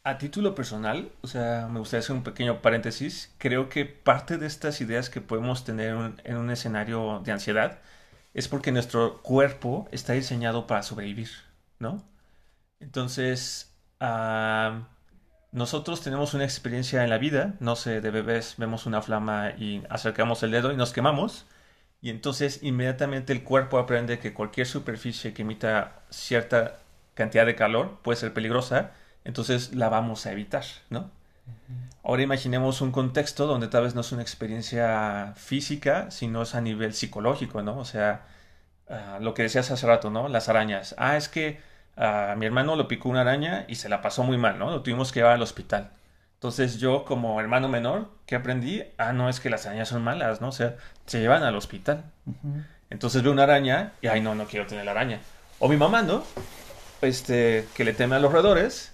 A 0.03 0.17
título 0.17 0.55
personal, 0.55 1.11
o 1.21 1.27
sea, 1.27 1.67
me 1.71 1.79
gustaría 1.79 1.99
hacer 1.99 2.15
un 2.15 2.23
pequeño 2.23 2.61
paréntesis, 2.61 3.33
creo 3.37 3.69
que 3.69 3.85
parte 3.85 4.37
de 4.37 4.47
estas 4.47 4.81
ideas 4.81 5.09
que 5.09 5.21
podemos 5.21 5.63
tener 5.65 6.13
en 6.23 6.37
un 6.37 6.49
escenario 6.49 7.21
de 7.25 7.31
ansiedad 7.31 7.79
es 8.33 8.47
porque 8.47 8.71
nuestro 8.71 9.21
cuerpo 9.21 9.87
está 9.91 10.13
diseñado 10.13 10.67
para 10.67 10.83
sobrevivir, 10.83 11.29
¿no? 11.79 12.03
Entonces, 12.79 13.76
nosotros 15.51 16.01
tenemos 16.01 16.33
una 16.33 16.43
experiencia 16.43 17.03
en 17.03 17.09
la 17.09 17.17
vida, 17.17 17.55
no 17.59 17.75
sé, 17.75 18.01
de 18.01 18.11
bebés 18.11 18.55
vemos 18.57 18.85
una 18.85 19.01
flama 19.01 19.51
y 19.57 19.83
acercamos 19.89 20.43
el 20.43 20.51
dedo 20.51 20.71
y 20.71 20.77
nos 20.77 20.93
quemamos. 20.93 21.45
Y 22.01 22.09
entonces 22.11 22.61
inmediatamente 22.61 23.33
el 23.33 23.43
cuerpo 23.43 23.79
aprende 23.79 24.19
que 24.19 24.33
cualquier 24.33 24.67
superficie 24.67 25.33
que 25.33 25.41
emita 25.41 26.03
cierta 26.09 26.79
cantidad 27.15 27.45
de 27.45 27.55
calor 27.55 27.99
puede 28.03 28.17
ser 28.17 28.33
peligrosa, 28.33 28.91
entonces 29.25 29.73
la 29.73 29.89
vamos 29.89 30.25
a 30.25 30.31
evitar, 30.31 30.63
¿no? 30.89 31.11
Ahora 32.03 32.21
imaginemos 32.23 32.81
un 32.81 32.91
contexto 32.91 33.47
donde 33.47 33.67
tal 33.67 33.83
vez 33.83 33.95
no 33.95 34.01
es 34.01 34.11
una 34.11 34.21
experiencia 34.21 35.33
física, 35.35 36.09
sino 36.11 36.43
es 36.43 36.55
a 36.55 36.61
nivel 36.61 36.93
psicológico, 36.93 37.61
¿no? 37.63 37.77
O 37.77 37.85
sea, 37.85 38.25
ah, 38.89 39.19
lo 39.21 39.33
que 39.33 39.43
decías 39.43 39.69
hace 39.71 39.87
rato, 39.87 40.09
¿no? 40.09 40.29
Las 40.29 40.49
arañas. 40.49 40.95
Ah, 40.97 41.17
es 41.17 41.27
que 41.29 41.59
a 41.97 42.35
mi 42.37 42.45
hermano 42.45 42.75
lo 42.75 42.87
picó 42.87 43.09
una 43.09 43.21
araña 43.21 43.65
y 43.67 43.75
se 43.75 43.89
la 43.89 44.01
pasó 44.01 44.23
muy 44.23 44.37
mal, 44.37 44.59
¿no? 44.59 44.69
Lo 44.69 44.81
tuvimos 44.81 45.11
que 45.11 45.19
llevar 45.19 45.33
al 45.33 45.41
hospital. 45.41 45.91
Entonces 46.35 46.77
yo 46.77 47.03
como 47.03 47.39
hermano 47.41 47.67
menor, 47.67 48.09
¿qué 48.27 48.35
aprendí? 48.35 48.83
Ah, 48.97 49.11
no, 49.11 49.27
es 49.27 49.39
que 49.39 49.49
las 49.49 49.65
arañas 49.65 49.89
son 49.89 50.03
malas, 50.03 50.39
¿no? 50.39 50.49
O 50.49 50.51
sea, 50.51 50.75
se 51.07 51.19
llevan 51.19 51.41
al 51.41 51.55
hospital. 51.55 52.03
Entonces 52.91 53.23
veo 53.23 53.31
una 53.31 53.43
araña 53.43 53.93
y, 54.01 54.07
ay, 54.07 54.21
no, 54.21 54.35
no 54.35 54.45
quiero 54.45 54.67
tener 54.67 54.85
la 54.85 54.91
araña. 54.91 55.19
O 55.57 55.67
mi 55.67 55.77
mamá, 55.77 56.03
¿no? 56.03 56.23
Este, 57.01 57.67
que 57.75 57.83
le 57.83 57.93
teme 57.93 58.15
a 58.15 58.19
los 58.19 58.31
roedores, 58.31 58.93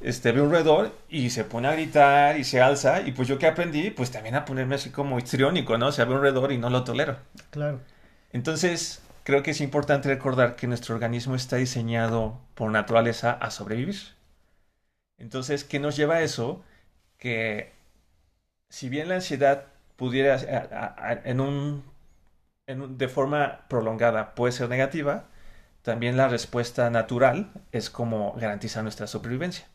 este, 0.00 0.32
ve 0.32 0.40
un 0.40 0.50
roedor 0.50 0.92
y 1.10 1.28
se 1.28 1.44
pone 1.44 1.68
a 1.68 1.72
gritar 1.72 2.38
y 2.38 2.44
se 2.44 2.62
alza. 2.62 3.02
Y 3.02 3.12
pues 3.12 3.28
yo 3.28 3.38
que 3.38 3.46
aprendí, 3.46 3.90
pues 3.90 4.10
también 4.10 4.34
a 4.34 4.46
ponerme 4.46 4.76
así 4.76 4.88
como 4.88 5.18
histriónico, 5.18 5.76
¿no? 5.76 5.88
O 5.88 5.92
sea, 5.92 6.06
ve 6.06 6.14
un 6.14 6.22
roedor 6.22 6.52
y 6.52 6.58
no 6.58 6.70
lo 6.70 6.84
tolero. 6.84 7.18
Claro. 7.50 7.80
Entonces, 8.32 9.02
creo 9.28 9.42
que 9.42 9.50
es 9.50 9.60
importante 9.60 10.08
recordar 10.08 10.56
que 10.56 10.66
nuestro 10.66 10.94
organismo 10.94 11.34
está 11.34 11.56
diseñado 11.56 12.40
por 12.54 12.70
naturaleza 12.70 13.32
a 13.32 13.50
sobrevivir. 13.50 13.96
Entonces, 15.18 15.64
¿qué 15.64 15.78
nos 15.78 15.96
lleva 15.96 16.14
a 16.14 16.22
eso? 16.22 16.64
Que 17.18 17.74
si 18.70 18.88
bien 18.88 19.10
la 19.10 19.16
ansiedad 19.16 19.66
pudiera, 19.96 20.38
en 21.26 21.40
un, 21.40 21.84
de 22.66 23.08
forma 23.08 23.68
prolongada, 23.68 24.34
puede 24.34 24.52
ser 24.52 24.70
negativa, 24.70 25.26
también 25.82 26.16
la 26.16 26.28
respuesta 26.28 26.88
natural 26.88 27.52
es 27.70 27.90
como 27.90 28.32
garantizar 28.32 28.82
nuestra 28.82 29.06
supervivencia. 29.06 29.66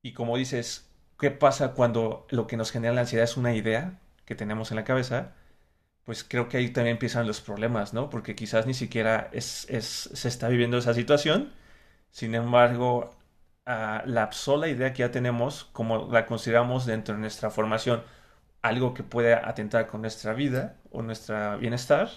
Y 0.00 0.14
como 0.14 0.38
dices, 0.38 0.88
¿qué 1.18 1.30
pasa 1.30 1.74
cuando 1.74 2.26
lo 2.30 2.46
que 2.46 2.56
nos 2.56 2.72
genera 2.72 2.94
la 2.94 3.02
ansiedad 3.02 3.24
es 3.24 3.36
una 3.36 3.54
idea 3.54 3.98
que 4.24 4.34
tenemos 4.34 4.70
en 4.70 4.76
la 4.76 4.84
cabeza? 4.84 5.34
Pues 6.04 6.24
creo 6.24 6.48
que 6.48 6.56
ahí 6.58 6.70
también 6.70 6.94
empiezan 6.96 7.26
los 7.26 7.40
problemas, 7.40 7.94
¿no? 7.94 8.10
Porque 8.10 8.34
quizás 8.36 8.66
ni 8.66 8.74
siquiera 8.74 9.28
es, 9.32 9.66
se 10.12 10.28
está 10.28 10.48
viviendo 10.48 10.78
esa 10.78 10.94
situación, 10.94 11.52
sin 12.10 12.34
embargo, 12.34 13.16
la 13.66 14.30
sola 14.32 14.68
idea 14.68 14.92
que 14.92 15.00
ya 15.00 15.10
tenemos, 15.10 15.64
como 15.72 16.08
la 16.12 16.26
consideramos 16.26 16.86
dentro 16.86 17.14
de 17.14 17.20
nuestra 17.20 17.50
formación, 17.50 18.02
algo 18.62 18.94
que 18.94 19.02
puede 19.04 19.34
atentar 19.34 19.86
con 19.86 20.02
nuestra 20.02 20.34
vida 20.34 20.76
o 20.90 21.02
nuestro 21.02 21.58
bienestar, 21.58 22.10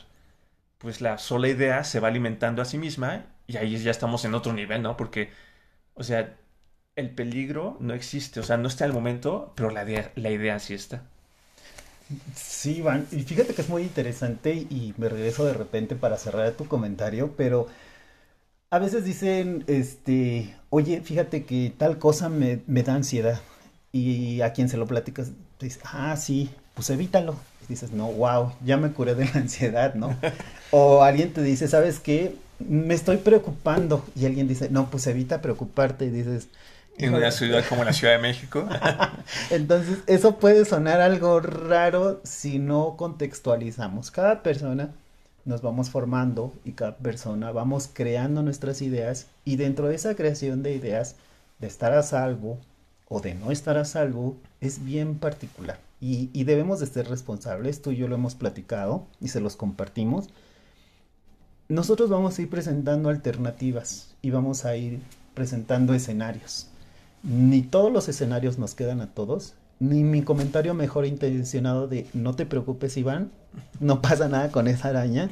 pues 0.77 1.01
la 1.01 1.17
sola 1.17 1.47
idea 1.49 1.83
se 1.83 1.99
va 1.99 2.09
alimentando 2.09 2.61
a 2.61 2.65
sí 2.65 2.77
misma 2.77 3.25
y 3.47 3.57
ahí 3.57 3.77
ya 3.77 3.91
estamos 3.91 4.25
en 4.25 4.33
otro 4.35 4.53
nivel, 4.53 4.81
¿no? 4.81 4.97
Porque, 4.97 5.31
o 5.95 6.03
sea, 6.03 6.35
el 6.97 7.11
peligro 7.15 7.77
no 7.81 7.93
existe, 7.95 8.41
o 8.41 8.43
sea, 8.43 8.57
no 8.57 8.69
está 8.69 8.85
en 8.85 8.91
el 8.91 8.95
momento, 8.95 9.53
pero 9.55 9.71
la 9.71 9.85
la 9.85 10.31
idea 10.31 10.59
sí 10.59 10.75
está. 10.75 11.03
Sí, 12.35 12.77
Iván, 12.77 13.07
y 13.11 13.21
fíjate 13.23 13.53
que 13.53 13.61
es 13.61 13.69
muy 13.69 13.83
interesante 13.83 14.53
y 14.53 14.93
me 14.97 15.09
regreso 15.09 15.45
de 15.45 15.53
repente 15.53 15.95
para 15.95 16.17
cerrar 16.17 16.51
tu 16.51 16.65
comentario, 16.67 17.33
pero 17.35 17.67
a 18.69 18.79
veces 18.79 19.05
dicen, 19.05 19.63
este, 19.67 20.55
oye, 20.69 21.01
fíjate 21.01 21.45
que 21.45 21.73
tal 21.77 21.99
cosa 21.99 22.29
me, 22.29 22.57
da 22.67 22.95
ansiedad 22.95 23.39
y 23.91 24.41
a 24.41 24.51
quien 24.53 24.69
se 24.69 24.77
lo 24.77 24.87
platicas, 24.87 25.31
dice, 25.59 25.79
ah, 25.85 26.15
sí, 26.17 26.49
pues 26.73 26.89
evítalo. 26.89 27.35
Y 27.63 27.67
dices, 27.73 27.91
no, 27.91 28.07
wow, 28.11 28.51
ya 28.65 28.77
me 28.77 28.91
curé 28.91 29.15
de 29.15 29.25
la 29.25 29.35
ansiedad, 29.35 29.93
¿no? 29.93 30.15
o 30.71 31.03
alguien 31.03 31.31
te 31.33 31.43
dice, 31.43 31.67
¿sabes 31.67 31.99
qué? 31.99 32.35
Me 32.59 32.95
estoy 32.95 33.17
preocupando 33.17 34.03
y 34.15 34.25
alguien 34.25 34.47
dice, 34.47 34.69
no, 34.69 34.89
pues 34.89 35.05
evita 35.07 35.41
preocuparte 35.41 36.05
y 36.05 36.09
dices, 36.09 36.47
en 36.97 37.15
una 37.15 37.31
ciudad 37.31 37.63
como 37.67 37.83
la 37.83 37.93
Ciudad 37.93 38.13
de 38.13 38.19
México. 38.19 38.67
Entonces, 39.49 39.99
eso 40.07 40.37
puede 40.37 40.65
sonar 40.65 41.01
algo 41.01 41.39
raro 41.39 42.21
si 42.23 42.59
no 42.59 42.95
contextualizamos. 42.97 44.11
Cada 44.11 44.43
persona 44.43 44.91
nos 45.45 45.61
vamos 45.61 45.89
formando 45.89 46.53
y 46.63 46.73
cada 46.73 46.97
persona 46.97 47.51
vamos 47.51 47.89
creando 47.91 48.43
nuestras 48.43 48.81
ideas 48.81 49.27
y 49.43 49.57
dentro 49.57 49.87
de 49.87 49.95
esa 49.95 50.15
creación 50.15 50.63
de 50.63 50.73
ideas, 50.73 51.15
de 51.59 51.67
estar 51.67 51.93
a 51.93 52.03
salvo 52.03 52.59
o 53.09 53.19
de 53.19 53.35
no 53.35 53.51
estar 53.51 53.77
a 53.77 53.85
salvo, 53.85 54.37
es 54.61 54.83
bien 54.83 55.15
particular. 55.15 55.79
Y, 55.99 56.29
y 56.33 56.43
debemos 56.43 56.79
de 56.79 56.87
ser 56.87 57.09
responsables, 57.09 57.81
tú 57.81 57.91
y 57.91 57.97
yo 57.97 58.07
lo 58.07 58.15
hemos 58.15 58.35
platicado 58.35 59.05
y 59.21 59.29
se 59.29 59.39
los 59.39 59.55
compartimos. 59.55 60.29
nosotros 61.69 62.09
vamos 62.09 62.37
a 62.37 62.41
ir 62.41 62.49
presentando 62.49 63.09
alternativas 63.09 64.13
y 64.21 64.29
vamos 64.29 64.65
a 64.65 64.75
ir 64.75 64.99
presentando 65.33 65.93
escenarios. 65.93 66.67
Ni 67.23 67.61
todos 67.61 67.91
los 67.91 68.09
escenarios 68.09 68.57
nos 68.59 68.75
quedan 68.75 69.01
a 69.01 69.07
todos, 69.13 69.55
ni 69.79 70.03
mi 70.03 70.21
comentario 70.21 70.73
mejor 70.73 71.05
intencionado 71.05 71.87
de 71.87 72.07
no 72.13 72.35
te 72.35 72.45
preocupes 72.45 72.97
Iván, 72.97 73.31
no 73.79 74.01
pasa 74.01 74.27
nada 74.27 74.51
con 74.51 74.67
esa 74.67 74.89
araña, 74.89 75.29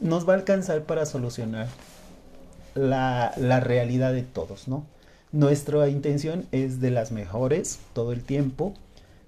nos 0.00 0.28
va 0.28 0.34
a 0.34 0.36
alcanzar 0.36 0.82
para 0.84 1.06
solucionar 1.06 1.68
la, 2.74 3.32
la 3.36 3.60
realidad 3.60 4.12
de 4.12 4.22
todos, 4.22 4.68
¿no? 4.68 4.84
Nuestra 5.32 5.88
intención 5.88 6.46
es 6.50 6.80
de 6.80 6.90
las 6.90 7.12
mejores 7.12 7.78
todo 7.92 8.12
el 8.12 8.24
tiempo, 8.24 8.74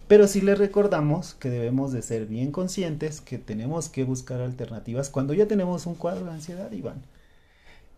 pero 0.09 0.27
sí 0.27 0.41
les 0.41 0.59
recordamos 0.59 1.35
que 1.35 1.49
debemos 1.49 1.93
de 1.93 2.03
ser 2.03 2.27
bien 2.27 2.51
conscientes 2.51 3.21
que 3.21 3.39
tenemos 3.39 3.89
que 3.89 4.05
buscar 4.05 4.41
alternativas 4.41 5.09
cuando 5.09 5.35
ya 5.35 5.47
tenemos 5.47 5.87
un 5.87 5.95
cuadro 5.95 6.25
de 6.27 6.33
ansiedad, 6.33 6.71
Iván. 6.73 7.03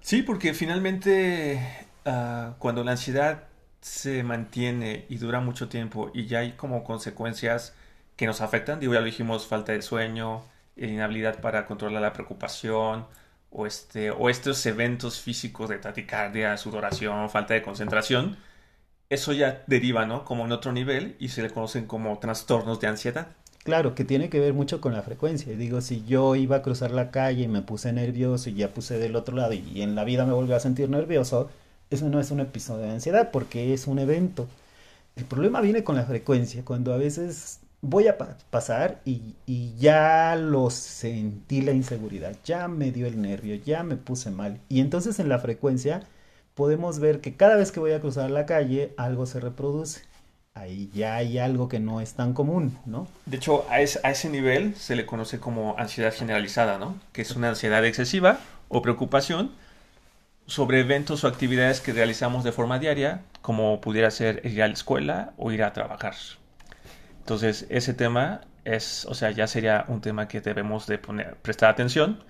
Sí, 0.00 0.22
porque 0.22 0.52
finalmente 0.52 1.58
uh, 2.04 2.52
cuando 2.58 2.84
la 2.84 2.92
ansiedad 2.92 3.44
se 3.84 4.22
mantiene 4.22 5.04
y 5.10 5.18
dura 5.18 5.40
mucho 5.40 5.68
tiempo 5.68 6.10
y 6.14 6.24
ya 6.24 6.38
hay 6.38 6.52
como 6.52 6.84
consecuencias 6.84 7.74
que 8.16 8.24
nos 8.24 8.40
afectan, 8.40 8.80
digo, 8.80 8.94
ya 8.94 9.00
lo 9.00 9.04
dijimos, 9.04 9.46
falta 9.46 9.72
de 9.72 9.82
sueño, 9.82 10.42
inhabilidad 10.74 11.42
para 11.42 11.66
controlar 11.66 12.00
la 12.00 12.14
preocupación, 12.14 13.04
o, 13.50 13.66
este, 13.66 14.10
o 14.10 14.30
estos 14.30 14.64
eventos 14.64 15.20
físicos 15.20 15.68
de 15.68 15.76
taticardia, 15.76 16.56
sudoración, 16.56 17.28
falta 17.28 17.52
de 17.52 17.60
concentración, 17.60 18.38
eso 19.10 19.34
ya 19.34 19.62
deriva, 19.66 20.06
¿no? 20.06 20.24
Como 20.24 20.46
en 20.46 20.52
otro 20.52 20.72
nivel 20.72 21.16
y 21.18 21.28
se 21.28 21.42
le 21.42 21.50
conocen 21.50 21.86
como 21.86 22.18
trastornos 22.18 22.80
de 22.80 22.86
ansiedad. 22.86 23.28
Claro, 23.64 23.94
que 23.94 24.04
tiene 24.04 24.30
que 24.30 24.40
ver 24.40 24.54
mucho 24.54 24.80
con 24.80 24.94
la 24.94 25.02
frecuencia. 25.02 25.54
Digo, 25.58 25.82
si 25.82 26.04
yo 26.06 26.36
iba 26.36 26.56
a 26.56 26.62
cruzar 26.62 26.90
la 26.90 27.10
calle 27.10 27.42
y 27.42 27.48
me 27.48 27.60
puse 27.60 27.92
nervioso 27.92 28.48
y 28.48 28.54
ya 28.54 28.70
puse 28.70 28.98
del 28.98 29.14
otro 29.14 29.36
lado 29.36 29.52
y 29.52 29.82
en 29.82 29.94
la 29.94 30.04
vida 30.04 30.24
me 30.24 30.32
volví 30.32 30.54
a 30.54 30.60
sentir 30.60 30.88
nervioso, 30.88 31.50
eso 31.94 32.08
no 32.08 32.20
es 32.20 32.30
un 32.30 32.40
episodio 32.40 32.84
de 32.84 32.92
ansiedad 32.92 33.30
porque 33.30 33.72
es 33.72 33.86
un 33.86 33.98
evento. 33.98 34.46
El 35.16 35.24
problema 35.24 35.60
viene 35.60 35.84
con 35.84 35.96
la 35.96 36.04
frecuencia, 36.04 36.64
cuando 36.64 36.92
a 36.92 36.96
veces 36.96 37.60
voy 37.84 38.08
a 38.08 38.16
pasar 38.50 39.00
y, 39.04 39.34
ya 39.78 40.36
lo 40.36 40.70
sentí 40.70 41.60
la 41.60 41.72
inseguridad, 41.72 42.34
ya 42.44 42.66
me 42.68 42.90
dio 42.90 43.06
el 43.06 43.20
nervio, 43.20 43.54
ya 43.56 43.82
me 43.82 43.96
puse 43.96 44.30
mal. 44.30 44.58
Y 44.68 44.80
entonces 44.80 45.18
en 45.20 45.28
la 45.28 45.38
frecuencia 45.38 46.02
podemos 46.54 46.98
ver 46.98 47.20
que 47.20 47.34
cada 47.34 47.56
vez 47.56 47.72
que 47.72 47.80
voy 47.80 47.92
a 47.92 48.00
cruzar 48.00 48.30
la 48.30 48.46
calle 48.46 48.94
algo 48.96 49.26
se 49.26 49.40
reproduce. 49.40 50.02
Ahí 50.54 50.88
ya 50.94 51.16
hay 51.16 51.38
algo 51.38 51.68
que 51.68 51.80
no 51.80 52.00
es 52.00 52.14
tan 52.14 52.32
común, 52.32 52.78
¿no? 52.86 53.08
De 53.26 53.36
hecho, 53.38 53.66
a 53.68 53.74
a 53.74 54.10
ese 54.10 54.30
nivel 54.30 54.76
se 54.76 54.94
le 54.94 55.04
conoce 55.04 55.40
como 55.40 55.76
ansiedad 55.78 56.14
generalizada, 56.14 56.78
¿no? 56.78 56.94
Que 57.12 57.22
es 57.22 57.34
una 57.34 57.48
ansiedad 57.48 57.84
excesiva 57.84 58.38
o 58.68 58.80
preocupación 58.80 59.50
sobre 60.46 60.80
eventos 60.80 61.24
o 61.24 61.28
actividades 61.28 61.80
que 61.80 61.92
realizamos 61.92 62.44
de 62.44 62.52
forma 62.52 62.78
diaria, 62.78 63.22
como 63.42 63.80
pudiera 63.80 64.10
ser 64.10 64.42
ir 64.44 64.62
a 64.62 64.68
la 64.68 64.74
escuela 64.74 65.32
o 65.36 65.52
ir 65.52 65.62
a 65.62 65.72
trabajar. 65.72 66.14
Entonces, 67.18 67.66
ese 67.70 67.94
tema 67.94 68.42
es, 68.64 69.06
o 69.06 69.14
sea, 69.14 69.30
ya 69.30 69.46
sería 69.46 69.84
un 69.88 70.00
tema 70.00 70.28
que 70.28 70.40
debemos 70.40 70.86
de 70.86 70.98
poner, 70.98 71.36
prestar 71.36 71.70
atención. 71.70 72.22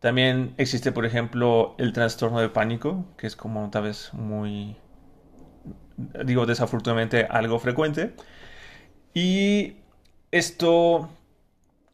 También 0.00 0.54
existe, 0.58 0.92
por 0.92 1.06
ejemplo, 1.06 1.74
el 1.78 1.92
trastorno 1.92 2.40
de 2.40 2.48
pánico, 2.50 3.06
que 3.16 3.26
es 3.26 3.36
como 3.36 3.70
tal 3.70 3.84
vez 3.84 4.12
muy, 4.12 4.76
digo, 6.24 6.46
desafortunadamente 6.46 7.26
algo 7.30 7.58
frecuente. 7.58 8.14
Y 9.14 9.78
esto 10.30 11.08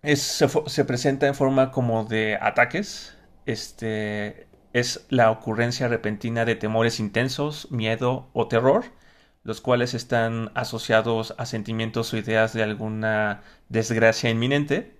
es, 0.03 0.21
se, 0.23 0.49
se, 0.67 0.85
presenta 0.85 1.27
en 1.29 1.35
forma 1.35 1.71
como 1.71 2.05
de 2.05 2.39
ataques. 2.41 3.17
Este, 3.47 4.49
es 4.73 5.07
la 5.11 5.31
ocurrencia 5.31 5.89
repentina 5.89 6.45
de 6.45 6.57
temores 6.57 7.01
intensos, 7.01 7.71
miedo 7.71 8.29
o 8.33 8.49
terror, 8.49 8.85
los 9.45 9.61
cuales 9.61 9.95
están 9.95 10.51
asociados 10.55 11.35
a 11.39 11.47
sentimientos 11.47 12.13
o 12.13 12.17
ideas 12.17 12.53
de 12.53 12.63
alguna 12.63 13.43
desgracia 13.69 14.31
inminente. 14.31 14.97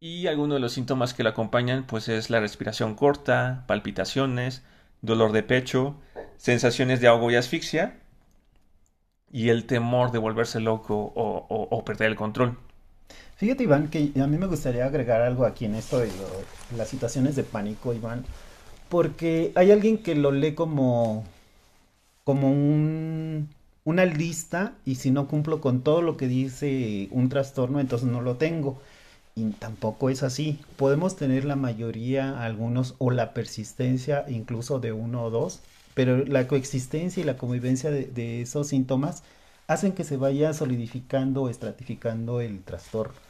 Y 0.00 0.28
algunos 0.28 0.56
de 0.56 0.60
los 0.60 0.72
síntomas 0.72 1.14
que 1.14 1.24
lo 1.24 1.30
acompañan 1.30 1.84
pues 1.86 2.08
es 2.08 2.30
la 2.30 2.40
respiración 2.40 2.94
corta, 2.94 3.64
palpitaciones, 3.66 4.62
dolor 5.02 5.32
de 5.32 5.42
pecho, 5.42 5.96
sensaciones 6.36 7.00
de 7.00 7.08
ahogo 7.08 7.30
y 7.30 7.36
asfixia 7.36 8.00
y 9.30 9.50
el 9.50 9.66
temor 9.66 10.10
de 10.12 10.18
volverse 10.18 10.60
loco 10.60 11.12
o, 11.14 11.84
perder 11.84 12.10
el 12.10 12.16
control. 12.16 12.58
Fíjate, 13.38 13.62
Iván, 13.62 13.86
que 13.88 14.10
a 14.20 14.26
mí 14.26 14.36
me 14.36 14.48
gustaría 14.48 14.84
agregar 14.84 15.22
algo 15.22 15.44
aquí 15.46 15.64
en 15.64 15.76
esto 15.76 16.00
de 16.00 16.10
las 16.76 16.88
situaciones 16.88 17.36
de 17.36 17.44
pánico, 17.44 17.94
Iván, 17.94 18.24
porque 18.88 19.52
hay 19.54 19.70
alguien 19.70 19.98
que 19.98 20.16
lo 20.16 20.32
lee 20.32 20.54
como, 20.56 21.24
como 22.24 22.50
un, 22.50 23.48
una 23.84 24.04
lista 24.06 24.74
y 24.84 24.96
si 24.96 25.12
no 25.12 25.28
cumplo 25.28 25.60
con 25.60 25.82
todo 25.82 26.02
lo 26.02 26.16
que 26.16 26.26
dice 26.26 27.06
un 27.12 27.28
trastorno, 27.28 27.78
entonces 27.78 28.08
no 28.08 28.22
lo 28.22 28.36
tengo. 28.36 28.80
Y 29.36 29.50
tampoco 29.52 30.10
es 30.10 30.24
así. 30.24 30.58
Podemos 30.76 31.14
tener 31.14 31.44
la 31.44 31.54
mayoría, 31.54 32.42
algunos, 32.42 32.96
o 32.98 33.12
la 33.12 33.34
persistencia 33.34 34.24
incluso 34.28 34.80
de 34.80 34.90
uno 34.92 35.22
o 35.24 35.30
dos, 35.30 35.60
pero 35.94 36.24
la 36.26 36.48
coexistencia 36.48 37.22
y 37.22 37.24
la 37.24 37.36
convivencia 37.36 37.92
de, 37.92 38.06
de 38.06 38.42
esos 38.42 38.66
síntomas 38.66 39.22
hacen 39.68 39.92
que 39.92 40.02
se 40.02 40.16
vaya 40.16 40.52
solidificando 40.54 41.44
o 41.44 41.48
estratificando 41.50 42.40
el 42.40 42.62
trastorno 42.64 43.27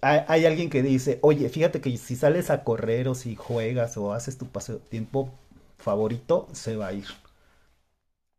hay, 0.00 0.46
alguien 0.46 0.68
que 0.70 0.82
dice, 0.82 1.18
oye, 1.22 1.48
fíjate 1.48 1.80
que 1.80 1.96
si 1.96 2.16
sales 2.16 2.50
a 2.50 2.64
correr 2.64 3.08
o 3.08 3.14
si 3.14 3.36
juegas 3.36 3.96
o 3.96 4.12
haces 4.12 4.36
tu 4.36 4.46
pasatiempo 4.46 5.32
favorito, 5.78 6.48
se 6.52 6.76
va 6.76 6.88
a 6.88 6.92
ir. 6.92 7.06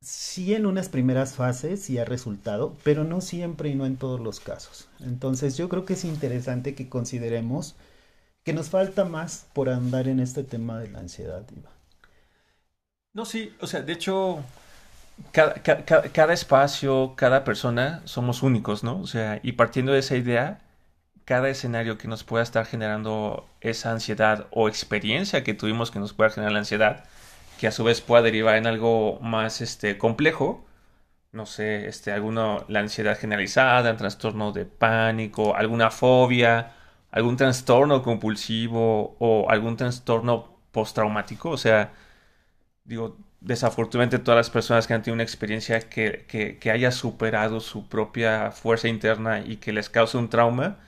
Sí 0.02 0.54
en 0.54 0.66
unas 0.66 0.90
primeras 0.90 1.34
fases 1.36 1.82
sí 1.82 1.98
ha 1.98 2.06
resultado, 2.06 2.76
pero 2.84 3.06
no 3.06 3.22
siempre 3.22 3.70
y 3.70 3.76
no 3.76 3.86
en 3.86 3.96
todos 3.96 4.20
los 4.20 4.40
casos. 4.42 4.90
Entonces 5.00 5.56
yo 5.58 5.70
creo 5.70 5.86
que 5.86 5.94
es 5.94 6.04
interesante 6.04 6.76
que 6.76 6.90
consideremos 6.90 7.76
que 8.44 8.54
nos 8.54 8.70
falta 8.70 9.06
más 9.06 9.48
por 9.54 9.70
andar 9.70 10.08
en 10.10 10.20
este 10.20 10.44
tema 10.44 10.80
de 10.80 10.90
la 10.90 11.00
ansiedad, 11.00 11.46
No, 13.14 13.26
sí, 13.26 13.56
o 13.62 13.68
sea, 13.68 13.82
de 13.82 13.94
hecho, 13.94 14.44
cada, 15.32 15.56
cada 15.64 16.34
espacio, 16.34 17.14
cada 17.16 17.44
persona 17.44 18.02
somos 18.06 18.44
únicos, 18.44 18.84
¿no? 18.84 19.00
O 19.00 19.08
sea, 19.08 19.40
y 19.44 19.54
partiendo 19.54 19.94
de 19.94 20.00
esa 20.00 20.18
idea, 20.18 20.63
cada 21.26 21.50
escenario 21.50 21.98
que 21.98 22.08
nos 22.08 22.24
pueda 22.24 22.44
estar 22.44 22.66
generando 22.66 23.48
esa 23.62 23.92
ansiedad 23.92 24.48
o 24.52 24.68
experiencia 24.68 25.44
que 25.44 25.54
tuvimos 25.54 25.92
que 25.92 26.00
nos 26.00 26.14
pueda 26.14 26.30
generar 26.30 26.54
la 26.54 26.60
ansiedad, 26.60 27.06
que 27.60 27.68
a 27.68 27.72
su 27.72 27.84
vez 27.84 28.02
pueda 28.02 28.24
derivar 28.24 28.58
en 28.58 28.68
algo 28.68 29.20
más 29.22 29.62
este, 29.62 29.98
complejo, 29.98 30.66
no 31.32 31.46
sé, 31.46 31.88
este, 31.88 32.12
alguna, 32.12 32.60
la 32.68 32.80
ansiedad 32.80 33.18
generalizada, 33.18 33.92
un 33.92 33.98
trastorno 33.98 34.52
de 34.52 34.66
pánico, 34.66 35.56
alguna 35.56 35.90
fobia, 35.92 36.74
algún 37.12 37.38
trastorno 37.38 38.04
compulsivo 38.04 39.16
o 39.20 39.50
algún 39.50 39.78
trastorno 39.78 40.58
postraumático, 40.72 41.50
o 41.52 41.58
sea, 41.58 41.94
digo, 42.86 43.18
desafortunadamente 43.42 44.20
todas 44.20 44.38
las 44.38 44.50
personas 44.50 44.88
que 44.88 44.94
han 44.94 45.02
tenido 45.02 45.16
una 45.16 45.24
experiencia 45.24 45.80
que, 45.90 46.26
que, 46.28 46.58
que 46.60 46.72
haya 46.72 46.92
superado 46.92 47.60
su 47.60 47.88
propia 47.90 48.52
fuerza 48.52 48.88
interna 48.88 49.40
y 49.42 49.58
que 49.58 49.74
les 49.74 49.90
cause 49.90 50.18
un 50.18 50.30
trauma, 50.30 50.80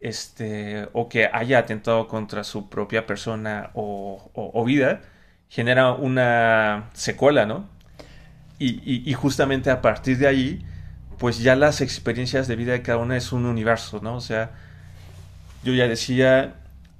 este, 0.00 0.88
o 0.92 1.08
que 1.08 1.28
haya 1.32 1.58
atentado 1.58 2.08
contra 2.08 2.44
su 2.44 2.68
propia 2.70 3.06
persona 3.06 3.70
o, 3.74 4.64
vida, 4.66 5.02
genera 5.48 5.92
una 5.92 6.90
secuela, 6.94 7.46
¿no? 7.46 7.68
Y, 8.58 9.12
justamente 9.14 9.70
a 9.70 9.80
partir 9.80 10.18
de 10.18 10.26
ahí, 10.28 10.64
pues 11.18 11.40
ya 11.40 11.56
las 11.56 11.80
experiencias 11.80 12.48
de 12.48 12.56
vida 12.56 12.72
de 12.72 12.82
cada 12.82 12.98
una 12.98 13.16
es 13.16 13.32
un 13.32 13.46
universo, 13.46 14.00
¿no? 14.02 14.16
O 14.16 14.20
sea, 14.20 14.52
yo 15.64 15.74
ya 15.74 15.88
decía, 15.88 16.54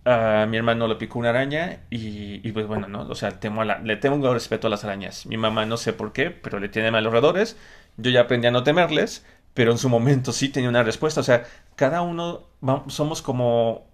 a 0.05 0.47
mi 0.49 0.57
hermano 0.57 0.89
le 0.89 0.97
picó 0.97 1.19
una 1.19 1.31
araña 1.31 1.81
y, 1.91 2.51
pues 2.53 2.67
bueno, 2.67 2.89
¿no? 2.89 3.03
O 3.03 3.15
sea, 3.15 3.31
temo 3.41 3.65
le 3.65 3.97
tengo 3.97 4.33
respeto 4.33 4.67
a 4.67 4.71
las 4.71 4.85
arañas. 4.85 5.27
Mi 5.27 5.37
mamá 5.37 5.67
no 5.67 5.77
sé 5.77 5.93
por 5.93 6.13
qué, 6.13 6.31
pero 6.31 6.59
le 6.61 6.69
tiene 6.69 6.91
mal 6.91 7.05
los 7.05 7.13
roedores. 7.13 7.57
Yo 7.97 8.11
ya 8.11 8.23
aprendí 8.23 8.47
a 8.47 8.51
no 8.51 8.63
temerles, 8.63 9.25
pero 9.61 9.73
en 9.73 9.77
su 9.77 9.91
momento 9.91 10.33
sí 10.33 10.49
tenía 10.49 10.71
una 10.71 10.83
respuesta. 10.83 11.21
O 11.21 11.23
sea, 11.23 11.45
cada 11.77 12.01
uno 12.01 12.47
somos 12.87 13.21
como 13.21 13.85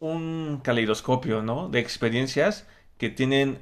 un 0.00 0.60
caleidoscopio, 0.60 1.40
¿no? 1.40 1.68
De 1.68 1.78
experiencias 1.78 2.66
que 2.98 3.08
tienen 3.08 3.60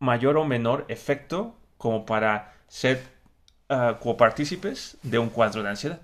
mayor 0.00 0.36
o 0.36 0.44
menor 0.44 0.84
efecto 0.88 1.54
como 1.76 2.04
para 2.04 2.54
ser 2.66 3.00
uh, 3.70 4.00
copartícipes 4.00 4.98
de 5.04 5.20
un 5.20 5.28
cuadro 5.28 5.62
de 5.62 5.68
ansiedad. 5.68 6.00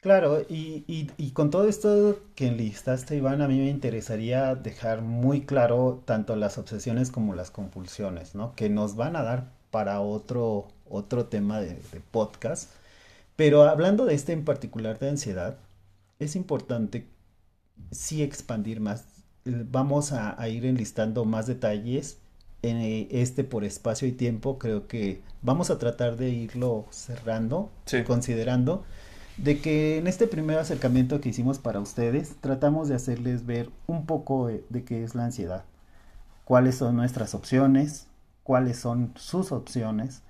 Claro, 0.00 0.42
y, 0.48 0.84
y, 0.86 1.30
con 1.32 1.50
todo 1.50 1.68
esto 1.68 2.20
que 2.36 2.46
enlistaste, 2.46 3.16
Iván, 3.16 3.42
a 3.42 3.48
mí 3.48 3.58
me 3.58 3.70
interesaría 3.70 4.54
dejar 4.54 5.02
muy 5.02 5.46
claro 5.46 6.00
tanto 6.04 6.36
las 6.36 6.58
obsesiones 6.58 7.10
como 7.10 7.34
las 7.34 7.50
compulsiones, 7.50 8.36
¿no? 8.36 8.54
Que 8.54 8.68
nos 8.68 8.94
van 8.94 9.16
a 9.16 9.24
dar 9.24 9.50
para 9.72 9.98
otro, 10.00 10.68
otro 10.88 11.26
tema 11.26 11.58
de 11.58 11.74
podcast 12.12 12.70
pero 13.38 13.62
hablando 13.62 14.04
de 14.04 14.16
este 14.16 14.32
en 14.32 14.44
particular 14.44 14.98
de 14.98 15.10
ansiedad, 15.10 15.58
es 16.18 16.34
importante 16.34 17.06
sí 17.92 18.24
expandir 18.24 18.80
más. 18.80 19.04
Vamos 19.44 20.10
a, 20.10 20.48
ir 20.48 20.66
enlistando 20.66 21.24
más 21.24 21.46
detalles 21.46 22.18
en 22.62 22.78
eh, 22.78 23.06
este 23.12 23.44
por 23.44 23.62
espacio 23.62 24.08
y 24.08 24.12
tiempo. 24.12 24.58
Creo 24.58 24.88
que 24.88 25.22
vamos 25.40 25.70
a 25.70 25.78
tratar 25.78 26.16
de 26.16 26.30
irlo 26.30 26.86
cerrando, 26.90 27.70
considerando 28.08 28.84
de 29.36 29.60
que 29.60 29.98
en 29.98 30.08
este 30.08 30.26
primer 30.26 30.58
acercamiento 30.58 31.20
que 31.20 31.28
hicimos 31.28 31.60
para 31.60 31.78
ustedes, 31.78 32.34
tratamos 32.40 32.88
de 32.88 32.96
hacerles 32.96 33.46
ver 33.46 33.70
un 33.86 34.04
poco 34.04 34.48
de 34.48 34.84
qué 34.84 35.04
es 35.04 35.14
la 35.14 35.26
ansiedad, 35.26 35.64
cuáles 36.44 36.74
son 36.74 36.96
nuestras 36.96 37.36
opciones, 37.36 38.08
cuáles 38.42 38.80
son 38.80 39.12
sus 39.14 39.52
opciones 39.52 40.24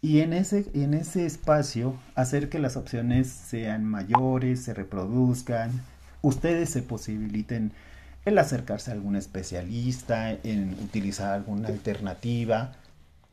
y 0.00 0.20
en 0.20 0.32
ese, 0.32 0.66
en 0.74 0.94
ese 0.94 1.26
espacio 1.26 1.96
hacer 2.14 2.48
que 2.48 2.58
las 2.58 2.76
opciones 2.76 3.28
sean 3.28 3.84
mayores, 3.84 4.62
se 4.62 4.74
reproduzcan, 4.74 5.82
ustedes 6.22 6.70
se 6.70 6.82
posibiliten 6.82 7.72
el 8.24 8.38
acercarse 8.38 8.90
a 8.90 8.94
algún 8.94 9.16
especialista, 9.16 10.32
en 10.32 10.74
utilizar 10.82 11.32
alguna 11.32 11.68
alternativa, 11.68 12.72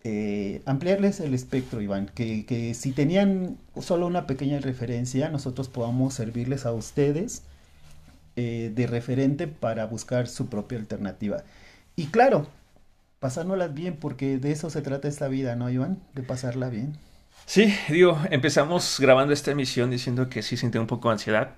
eh, 0.04 0.62
ampliarles 0.66 1.20
el 1.20 1.34
espectro, 1.34 1.82
Iván, 1.82 2.12
que, 2.14 2.46
que, 2.46 2.74
si 2.74 2.92
tenían 2.92 3.58
solo 3.82 4.08
una 4.08 4.28
pequeña 4.28 4.60
referencia, 4.60 5.30
nosotros 5.30 5.68
podamos 5.68 6.14
servirles 6.14 6.66
a 6.66 6.72
ustedes 6.72 7.44
eh, 8.36 8.72
de 8.76 8.88
referente 8.88 9.48
para 9.48 9.86
buscar 9.86 10.28
su 10.28 10.48
propia 10.48 10.78
alternativa. 10.78 11.44
Y 11.96 12.08
claro, 12.08 12.48
pasárnoslas 13.26 13.74
bien, 13.74 13.98
porque 13.98 14.38
de 14.38 14.52
eso 14.52 14.70
se 14.70 14.84
trata 14.84 15.08
esta 15.08 15.28
vida, 15.28 15.56
¿no, 15.56 15.72
Iván? 15.72 15.98
De 16.14 16.22
pasarla 16.22 16.70
bien. 16.70 17.00
Sí, 17.48 17.76
digo, 17.90 18.20
empezamos 18.30 19.00
grabando 19.00 19.34
esta 19.34 19.50
emisión 19.50 19.90
diciendo 19.90 20.30
que 20.30 20.44
sí 20.44 20.58
sentí 20.58 20.78
un 20.78 20.86
poco 20.86 21.08
de 21.10 21.14
ansiedad, 21.14 21.56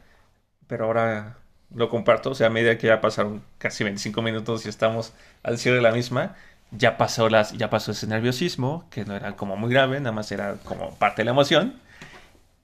pero 0.68 0.86
ahora 0.86 1.40
lo 1.76 1.90
comparto, 1.90 2.30
o 2.32 2.36
sea, 2.36 2.48
a 2.48 2.50
medida 2.50 2.78
que 2.78 2.88
ya 2.88 3.02
pasaron 3.02 3.44
casi 3.58 3.84
25 3.84 4.22
minutos 4.22 4.66
y 4.66 4.70
estamos 4.70 5.12
al 5.44 5.58
cierre 5.58 5.76
de 5.78 5.82
la 5.82 5.92
misma, 5.92 6.38
ya 6.72 6.96
pasó, 6.96 7.28
las, 7.28 7.52
ya 7.52 7.70
pasó 7.70 7.92
ese 7.92 8.08
nerviosismo, 8.08 8.86
que 8.90 9.04
no 9.04 9.14
era 9.14 9.36
como 9.36 9.58
muy 9.58 9.70
grave, 9.70 10.00
nada 10.00 10.14
más 10.14 10.32
era 10.32 10.56
como 10.64 10.92
parte 10.96 11.24
de 11.24 11.26
la 11.26 11.32
emoción. 11.32 11.82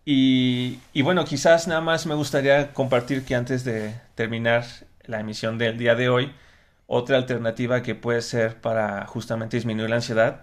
Y, 0.05 0.79
y 0.93 1.01
bueno, 1.01 1.25
quizás 1.25 1.67
nada 1.67 1.81
más 1.81 2.05
me 2.05 2.15
gustaría 2.15 2.71
compartir 2.73 3.25
que 3.25 3.35
antes 3.35 3.65
de 3.65 3.95
terminar 4.15 4.63
la 5.03 5.19
emisión 5.19 5.57
del 5.57 5.77
día 5.77 5.95
de 5.95 6.07
hoy, 6.07 6.31
otra 6.87 7.17
alternativa 7.17 7.81
que 7.81 7.95
puede 7.95 8.21
ser 8.21 8.61
para 8.61 9.05
justamente 9.07 9.57
disminuir 9.57 9.89
la 9.89 9.97
ansiedad, 9.97 10.41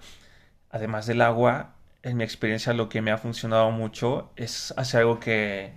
además 0.70 1.06
del 1.06 1.22
agua, 1.22 1.74
en 2.02 2.16
mi 2.16 2.24
experiencia 2.24 2.72
lo 2.72 2.88
que 2.88 3.02
me 3.02 3.10
ha 3.10 3.18
funcionado 3.18 3.70
mucho 3.70 4.32
es 4.36 4.72
hacer 4.76 5.00
algo 5.00 5.20
que 5.20 5.72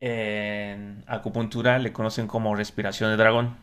en 0.00 1.04
acupuntura 1.06 1.78
le 1.78 1.92
conocen 1.92 2.26
como 2.26 2.54
respiración 2.54 3.10
de 3.10 3.16
dragón, 3.16 3.56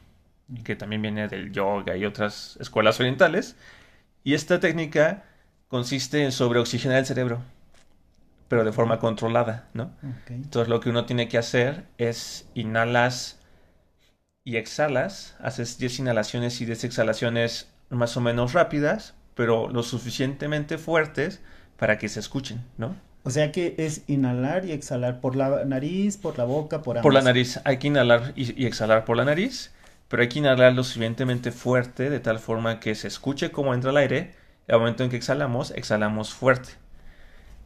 que 0.63 0.75
también 0.75 1.01
viene 1.01 1.27
del 1.27 1.51
yoga 1.51 1.97
y 1.97 2.05
otras 2.05 2.57
escuelas 2.59 2.99
orientales. 2.99 3.55
Y 4.23 4.33
esta 4.33 4.59
técnica 4.59 5.23
consiste 5.67 6.23
en 6.23 6.31
sobreoxigenar 6.31 6.99
el 6.99 7.05
cerebro, 7.05 7.41
pero 8.47 8.63
de 8.63 8.71
forma 8.71 8.99
controlada, 8.99 9.67
¿no? 9.73 9.91
Entonces 10.27 10.69
lo 10.69 10.79
que 10.79 10.89
uno 10.89 11.05
tiene 11.05 11.27
que 11.27 11.37
hacer 11.37 11.85
es 11.97 12.49
inhalas 12.53 13.36
y 14.47 14.55
exhalas, 14.55 15.35
haces 15.41 15.77
10 15.77 15.99
inhalaciones 15.99 16.61
y 16.61 16.65
10 16.65 16.85
exhalaciones 16.85 17.67
más 17.89 18.15
o 18.15 18.21
menos 18.21 18.53
rápidas, 18.53 19.13
pero 19.35 19.67
lo 19.67 19.83
suficientemente 19.83 20.77
fuertes 20.77 21.41
para 21.75 21.97
que 21.97 22.07
se 22.07 22.21
escuchen, 22.21 22.63
¿no? 22.77 22.95
O 23.23 23.29
sea 23.29 23.51
que 23.51 23.75
es 23.77 24.03
inhalar 24.07 24.63
y 24.63 24.71
exhalar 24.71 25.19
por 25.19 25.35
la 25.35 25.65
nariz, 25.65 26.15
por 26.15 26.37
la 26.37 26.45
boca, 26.45 26.81
por 26.81 26.95
ambos. 26.95 27.03
Por 27.03 27.13
la 27.13 27.23
nariz. 27.23 27.59
Hay 27.65 27.75
que 27.75 27.87
inhalar 27.87 28.31
y, 28.37 28.65
exhalar 28.65 29.03
por 29.03 29.17
la 29.17 29.25
nariz, 29.25 29.73
pero 30.07 30.21
hay 30.21 30.29
que 30.29 30.39
inhalar 30.39 30.71
lo 30.71 30.85
suficientemente 30.85 31.51
fuerte 31.51 32.09
de 32.09 32.21
tal 32.21 32.39
forma 32.39 32.79
que 32.79 32.95
se 32.95 33.09
escuche 33.09 33.51
cómo 33.51 33.73
entra 33.73 33.91
el 33.91 33.97
aire. 33.97 34.31
Y 34.65 34.71
al 34.71 34.79
momento 34.79 35.03
en 35.03 35.09
que 35.09 35.17
exhalamos, 35.17 35.71
exhalamos 35.71 36.33
fuerte. 36.33 36.69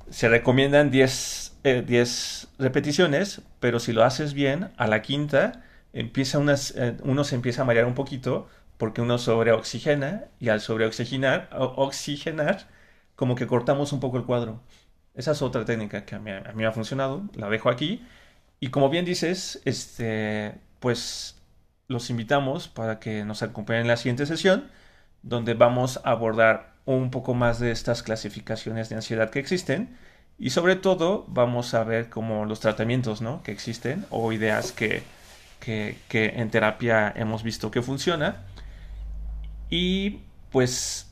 Se 0.10 0.30
recomiendan 0.30 0.90
10, 0.90 1.58
10 1.86 2.44
eh, 2.44 2.48
repeticiones, 2.58 3.42
pero 3.60 3.80
si 3.80 3.94
lo 3.94 4.04
haces 4.04 4.34
bien, 4.34 4.72
a 4.78 4.88
la 4.88 5.04
quinta 5.04 5.62
empieza 5.94 6.40
unas, 6.40 6.72
eh, 6.78 6.98
uno 7.04 7.24
se 7.24 7.36
empieza 7.36 7.62
a 7.64 7.66
marear 7.66 7.86
un 7.86 7.96
poquito 7.96 8.48
porque 8.78 9.02
uno 9.02 9.18
sobreoxigena 9.18 10.26
y 10.40 10.50
al 10.50 10.62
sobreoxigenar 10.62 11.50
oxigenar, 11.54 12.68
como 13.16 13.36
que 13.36 13.48
cortamos 13.48 13.94
un 13.94 14.00
poco 14.00 14.18
el 14.18 14.26
cuadro. 14.26 14.62
Esa 15.14 15.32
es 15.32 15.42
otra 15.42 15.66
técnica 15.66 16.06
que 16.06 16.16
a 16.16 16.20
mí, 16.20 16.32
a 16.32 16.42
mí, 16.42 16.56
me 16.56 16.66
ha 16.66 16.72
funcionado, 16.72 17.24
la 17.36 17.50
dejo 17.50 17.70
aquí. 17.70 18.06
Y 18.60 18.70
como 18.70 18.90
bien 18.90 19.06
dices, 19.06 19.62
este, 19.66 20.56
pues 20.80 21.42
los 21.88 22.10
invitamos 22.10 22.68
para 22.68 23.00
que 23.00 23.26
nos 23.26 23.44
acompañen 23.44 23.84
en 23.84 23.88
la 23.90 23.98
siguiente 23.98 24.26
sesión, 24.26 24.70
donde 25.22 25.54
vamos 25.54 26.00
a 26.04 26.12
abordar 26.12 26.74
un 26.86 27.12
poco 27.12 27.34
más 27.34 27.60
de 27.60 27.72
estas 27.72 28.04
clasificaciones 28.04 28.90
de 28.90 28.96
ansiedad 28.96 29.30
que 29.30 29.40
existen 29.40 29.98
y 30.40 30.50
sobre 30.52 30.76
todo 30.76 31.26
vamos 31.28 31.74
a 31.76 31.84
ver 31.84 32.10
como 32.10 32.46
los 32.46 32.60
tratamientos 32.60 33.22
¿no? 33.22 33.44
que 33.44 33.52
existen 33.52 34.06
o 34.10 34.32
ideas 34.32 34.72
que, 34.72 35.04
que, 35.62 35.98
en 36.12 36.50
terapia 36.52 37.14
hemos 37.16 37.44
visto 37.44 37.72
que 37.72 37.82
funciona. 37.82 38.44
Y 39.70 40.20
pues 40.52 41.08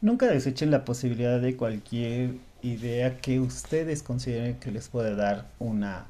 Nunca 0.00 0.26
desechen 0.26 0.70
la 0.70 0.84
posibilidad 0.84 1.40
de 1.40 1.56
cualquier 1.56 2.36
idea 2.62 3.18
que 3.18 3.40
ustedes 3.40 4.02
consideren 4.02 4.58
que 4.60 4.70
les 4.70 4.88
pueda 4.88 5.14
dar 5.14 5.46
una 5.58 6.06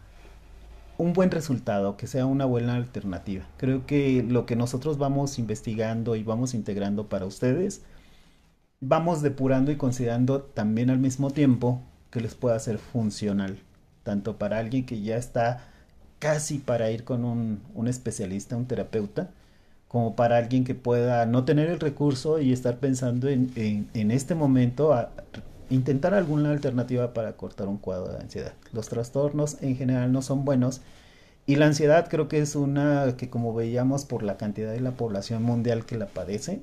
un 0.99 1.13
buen 1.13 1.31
resultado, 1.31 1.97
que 1.97 2.07
sea 2.09 2.27
una 2.27 2.45
buena 2.45 2.75
alternativa. 2.75 3.45
Creo 3.57 3.87
que 3.87 4.25
lo 4.29 4.47
que 4.47 4.57
nosotros 4.57 4.99
vamos 4.99 5.39
investigando 5.39 6.17
y 6.17 6.25
vamos 6.25 6.55
integrando 6.55 7.09
para 7.09 7.25
ustedes, 7.25 7.83
vamos 8.81 9.23
depurando 9.23 9.71
y 9.71 9.77
considerando 9.77 10.43
también 10.43 10.91
al 10.91 10.99
mismo 10.99 11.31
tiempo 11.31 11.83
que 12.11 12.21
les 12.21 12.35
pueda 12.35 12.59
ser 12.59 12.79
funcional, 12.79 13.61
tanto 14.03 14.39
para 14.39 14.59
alguien 14.59 14.87
que 14.87 15.01
ya 15.01 15.17
está 15.17 15.68
casi 16.19 16.59
para 16.59 16.91
ir 16.91 17.05
con 17.05 17.25
un, 17.25 17.61
un 17.75 17.89
especialista, 17.89 18.57
un 18.57 18.67
terapeuta, 18.67 19.31
como 19.89 20.15
para 20.15 20.37
alguien 20.37 20.65
que 20.65 20.75
pueda 20.75 21.25
no 21.27 21.45
tener 21.45 21.71
el 21.71 21.81
recurso 21.81 22.41
y 22.41 22.53
estar 22.53 22.79
pensando 22.79 23.29
en, 23.29 23.51
en, 23.57 24.11
este 24.11 24.35
momento 24.35 24.93
a 24.93 25.11
intentar 25.71 26.15
alguna 26.15 26.51
alternativa 26.51 27.15
para 27.15 27.33
cortar 27.33 27.69
un 27.69 27.79
cuadro 27.79 28.13
de 28.13 28.21
ansiedad. 28.21 28.53
Los 28.73 28.89
trastornos 28.89 29.63
en 29.63 29.77
general 29.77 30.13
no 30.13 30.21
son 30.21 30.45
buenos 30.45 30.83
y 31.47 31.57
la 31.57 31.67
ansiedad 31.67 32.09
creo 32.11 32.29
que 32.29 32.41
es 32.41 32.55
una 32.55 33.15
que 33.17 33.31
como 33.31 33.55
veíamos 33.55 34.05
por 34.05 34.23
la 34.23 34.37
cantidad 34.37 34.73
de 34.73 34.81
la 34.81 34.93
población 34.93 35.43
mundial 35.43 35.87
que 35.87 35.97
la 35.97 36.07
padece, 36.07 36.61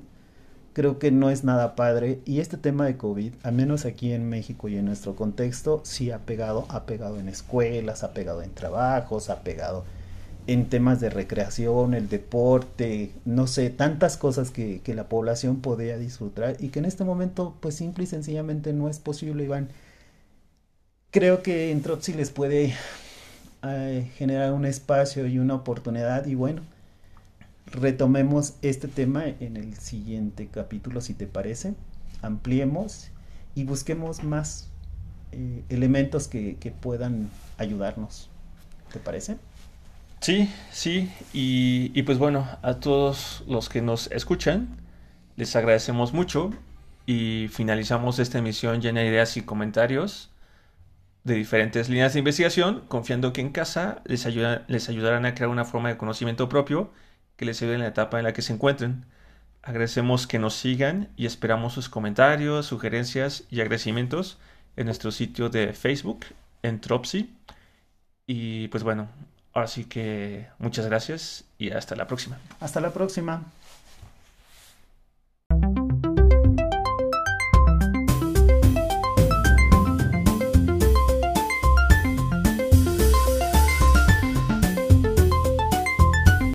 creo 0.76 0.98
que 0.98 1.10
no 1.10 1.30
es 1.30 1.42
nada 1.42 1.74
padre 1.74 2.20
y 2.26 2.40
este 2.40 2.58
tema 2.58 2.84
de 2.84 2.98
COVID, 2.98 3.32
al 3.44 3.54
menos 3.54 3.86
aquí 3.86 4.12
en 4.12 4.28
México 4.28 4.68
y 4.68 4.76
en 4.76 4.84
nuestro 4.84 5.16
contexto, 5.16 5.80
sí 5.84 6.10
ha 6.10 6.18
pegado, 6.18 6.66
ha 6.68 6.84
pegado 6.84 7.18
en 7.18 7.30
escuelas, 7.30 8.04
ha 8.04 8.12
pegado 8.12 8.42
en 8.42 8.52
trabajos, 8.52 9.30
ha 9.30 9.40
pegado 9.40 9.86
en 10.46 10.68
temas 10.68 11.00
de 11.00 11.08
recreación, 11.08 11.94
el 11.94 12.10
deporte, 12.10 13.10
no 13.24 13.46
sé, 13.46 13.70
tantas 13.70 14.18
cosas 14.18 14.50
que, 14.50 14.82
que, 14.82 14.94
la 14.94 15.08
población 15.08 15.62
podría 15.62 15.96
disfrutar 15.96 16.58
y 16.60 16.68
que 16.68 16.80
en 16.80 16.84
este 16.84 17.04
momento 17.04 17.56
pues 17.60 17.74
simple 17.74 18.04
y 18.04 18.06
sencillamente 18.06 18.74
no 18.74 18.90
es 18.90 18.98
posible, 18.98 19.44
Iván. 19.44 19.70
Creo 21.10 21.42
que 21.42 21.70
en 21.70 21.80
Tropsy 21.80 22.12
les 22.12 22.30
puede 22.30 22.74
eh, 23.62 24.10
generar 24.16 24.52
un 24.52 24.66
espacio 24.66 25.26
y 25.26 25.38
una 25.38 25.54
oportunidad 25.54 26.26
y 26.26 26.34
bueno, 26.34 26.60
retomemos 27.66 28.54
este 28.62 28.88
tema 28.88 29.24
en 29.26 29.56
el 29.56 29.76
siguiente 29.76 30.48
capítulo 30.48 31.00
si 31.00 31.14
te 31.14 31.26
parece, 31.26 31.74
ampliemos 32.22 33.10
y 33.54 33.64
busquemos 33.64 34.22
más 34.22 34.70
eh, 35.32 35.64
elementos 35.68 36.28
que, 36.28 36.56
que 36.56 36.70
puedan 36.70 37.30
ayudarnos. 37.58 38.30
¿Te 38.92 38.98
parece? 39.00 39.36
Sí, 40.20 40.50
sí, 40.72 41.10
y, 41.32 42.02
pues 42.02 42.18
bueno, 42.18 42.48
a 42.62 42.74
todos 42.80 43.44
los 43.46 43.68
que 43.68 43.82
nos 43.82 44.10
escuchan, 44.10 44.76
les 45.36 45.54
agradecemos 45.54 46.12
mucho 46.12 46.50
y 47.04 47.48
finalizamos 47.52 48.18
esta 48.18 48.38
emisión 48.38 48.80
llena 48.80 49.00
de 49.02 49.08
ideas 49.08 49.36
y 49.36 49.42
comentarios 49.42 50.30
de 51.24 51.34
diferentes 51.34 51.88
líneas 51.88 52.14
de 52.14 52.20
investigación, 52.20 52.84
confiando 52.88 53.32
que 53.32 53.40
en 53.40 53.50
casa 53.50 54.02
les, 54.04 54.26
les 54.68 54.88
ayudarán 54.88 55.26
a 55.26 55.34
crear 55.34 55.50
una 55.50 55.64
forma 55.64 55.90
de 55.90 55.96
conocimiento 55.96 56.48
propio 56.48 56.90
que 57.36 57.44
les 57.44 57.60
ayude 57.62 57.74
en 57.74 57.80
la 57.80 57.88
etapa 57.88 58.18
en 58.18 58.24
la 58.24 58.32
que 58.32 58.42
se 58.42 58.52
encuentren. 58.52 59.04
Agradecemos 59.62 60.26
que 60.26 60.38
nos 60.38 60.54
sigan 60.54 61.08
y 61.16 61.26
esperamos 61.26 61.72
sus 61.74 61.88
comentarios, 61.88 62.66
sugerencias 62.66 63.44
y 63.50 63.60
agradecimientos 63.60 64.38
en 64.76 64.86
nuestro 64.86 65.10
sitio 65.10 65.48
de 65.48 65.72
Facebook, 65.72 66.26
en 66.62 66.80
Tropsy. 66.80 67.34
Y 68.26 68.68
pues 68.68 68.82
bueno, 68.82 69.08
Así 69.56 69.86
que 69.86 70.48
muchas 70.58 70.84
gracias 70.84 71.44
y 71.56 71.70
hasta 71.70 71.96
la 71.96 72.06
próxima. 72.06 72.36
Hasta 72.60 72.78
la 72.78 72.92
próxima. 72.92 73.42